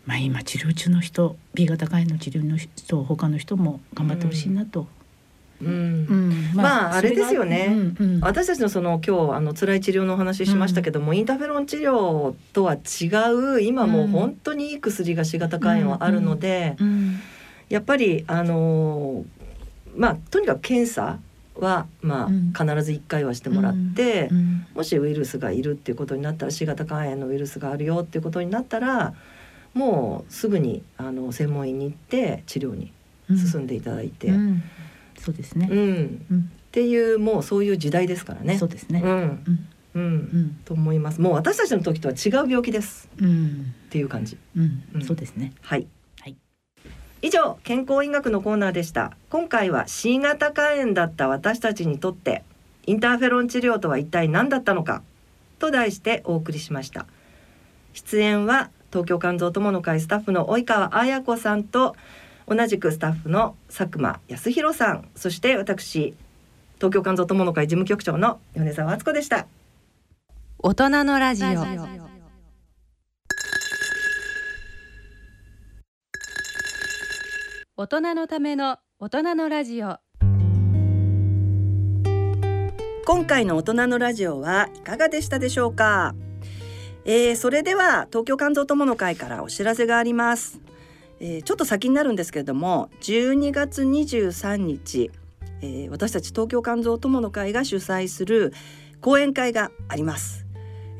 [0.04, 4.88] まあ今治療中の人 B 型肝炎の治療の人他の人も頑張ってほしいなと。
[5.62, 5.68] うん。
[5.70, 6.50] うん。
[6.52, 7.68] まああれですよね。
[7.70, 8.20] うんうん。
[8.20, 13.06] 私たちのその今日あの辛い治療のお話ししましたけども、インターフェロン治療とは違
[13.56, 17.20] う今もう本当にいい薬が C 型肝炎はあるので、うん。
[17.68, 19.24] やっぱりあのー
[19.96, 21.18] まあとにかく検査
[21.56, 22.52] はまあ、うん。
[22.52, 24.66] 必ず1回はしてもらって、うん。
[24.74, 29.14] もしウイルスがいるっていうことになったら C 型肝炎のウイルスがあるよっていうことになったら
[29.74, 32.92] もうすぐにあの専門医に行って治療に
[33.28, 34.34] 進んでいただいて、うん。
[34.34, 34.62] うん
[35.20, 35.68] そうですね。
[35.70, 36.24] うん。
[36.40, 38.58] っていうもうそういう時代ですからね。
[38.58, 39.02] そうですね。
[39.04, 39.10] うん。
[39.12, 39.68] うん。
[39.94, 40.02] うん。
[40.02, 40.60] うん。
[40.64, 41.20] と思います。
[41.20, 43.08] もう私たちの時とは違う病気です。
[43.20, 43.74] うん。
[43.86, 44.38] っていう感じ。
[44.56, 44.82] うん。
[44.94, 45.04] うん。
[45.04, 45.52] そうですね。
[45.60, 45.86] はい。
[47.22, 49.12] 以上健康医学のコーナーでした。
[49.28, 52.42] 今回は C 型肝炎だった私たちにとって
[52.86, 55.02] インターフェロン治療とは一体何だったのか
[55.58, 57.06] と題してお送りしました。
[57.92, 61.94] 出演は東京肝臓友の会スタッフの及川彩子さんと
[62.48, 66.14] 同じくスタッフの佐久間康弘さん、そして私
[66.76, 69.46] 東京肝臓友の会事務局長の米澤敦子でした。
[70.58, 72.09] 大人のラジオ
[77.82, 79.96] 大人のための大人のラジオ。
[83.06, 86.14] 今回の大人のラジオはいかがでしたでしょうか、
[87.06, 90.60] えーそれでは東京肝臓友の会からお知らせがあります、
[91.20, 95.10] えーちょっと先になるんですけれども12月23日、
[95.62, 98.52] えー私たち東京肝臓友の会が主催する
[99.00, 100.44] 講演会があります、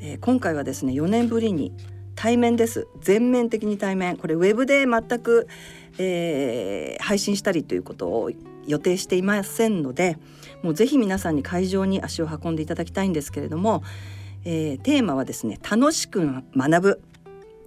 [0.01, 1.75] えー今回はですね4年ぶりに
[2.21, 2.87] 対面です。
[3.01, 4.19] 全面的に対面。
[4.19, 5.49] これウェブで全く、
[5.99, 8.31] えー配信したりということを
[8.67, 10.19] 予定していませんので
[10.63, 13.83] もうぜひ皆さんに会場に足を運んでいただきたいんですけれども、
[14.45, 17.01] えーテーマはですね楽しく学ぶ。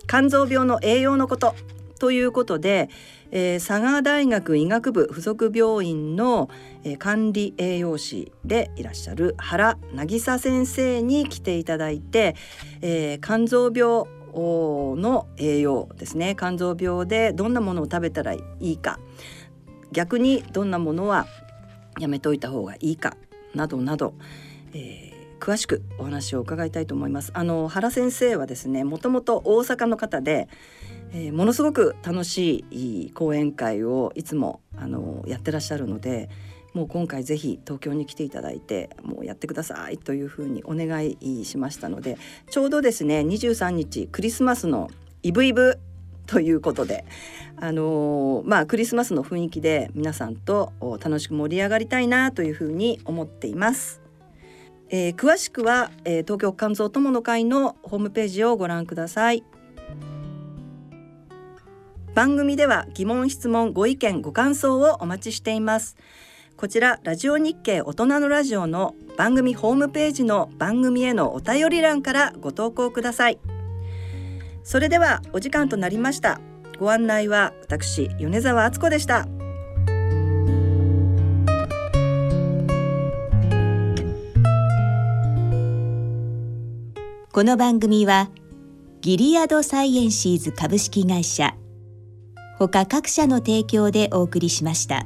[0.07, 1.55] 肝臓病の栄養のこと
[1.99, 2.89] ということで、
[3.31, 6.49] えー佐賀大学医学部附属病院の、
[6.83, 12.35] えー管理栄養士でいらっしゃる原渚先生に来ていただいて、
[12.81, 14.05] えー肝臓病
[14.35, 16.35] の栄養ですね。
[16.37, 18.99] 肝臓病でどんなものを食べたらいいか。
[19.91, 21.27] 逆にどんなものは
[21.99, 23.15] やめといた方がいいか。
[23.53, 24.13] などなど、
[24.73, 25.13] えー
[25.43, 27.31] 詳しくお話を伺いたいと思います。
[27.33, 30.47] あの原先生はですねもともと大阪の方で、
[31.11, 36.29] えーものすごく楽しい講演会をいつもあのやってらっしゃるので
[36.73, 42.17] もう今回ぜひ東京に来ていただいてもうやってくださいというふうにお願いしましたので
[42.49, 44.89] ちょうどですね23日クリスマスの
[45.21, 45.79] イブイブ
[46.25, 47.05] ということで
[47.57, 54.01] あのーまあクリスマスの雰囲気で皆さんと楽しく盛り上がりたいなというふうに思っています。
[54.89, 59.43] えー詳しくは、えー東京肝臓友の会のホームページをご覧ください。
[62.13, 65.97] 番組では疑問質問ご意見ご感想をお待ちしています。
[66.63, 73.39] こちらラジオ日経大人のラジオの番組ホームページの番組へのお便り欄からご投稿ください。
[74.63, 76.39] それではお時間となりました。
[76.79, 79.27] ご案内は私米澤敦子でした。
[87.33, 88.29] この番組は
[89.01, 91.57] ギリアドサイエンシーズ株式会社
[92.57, 95.05] 他各社の提供でお送りしました。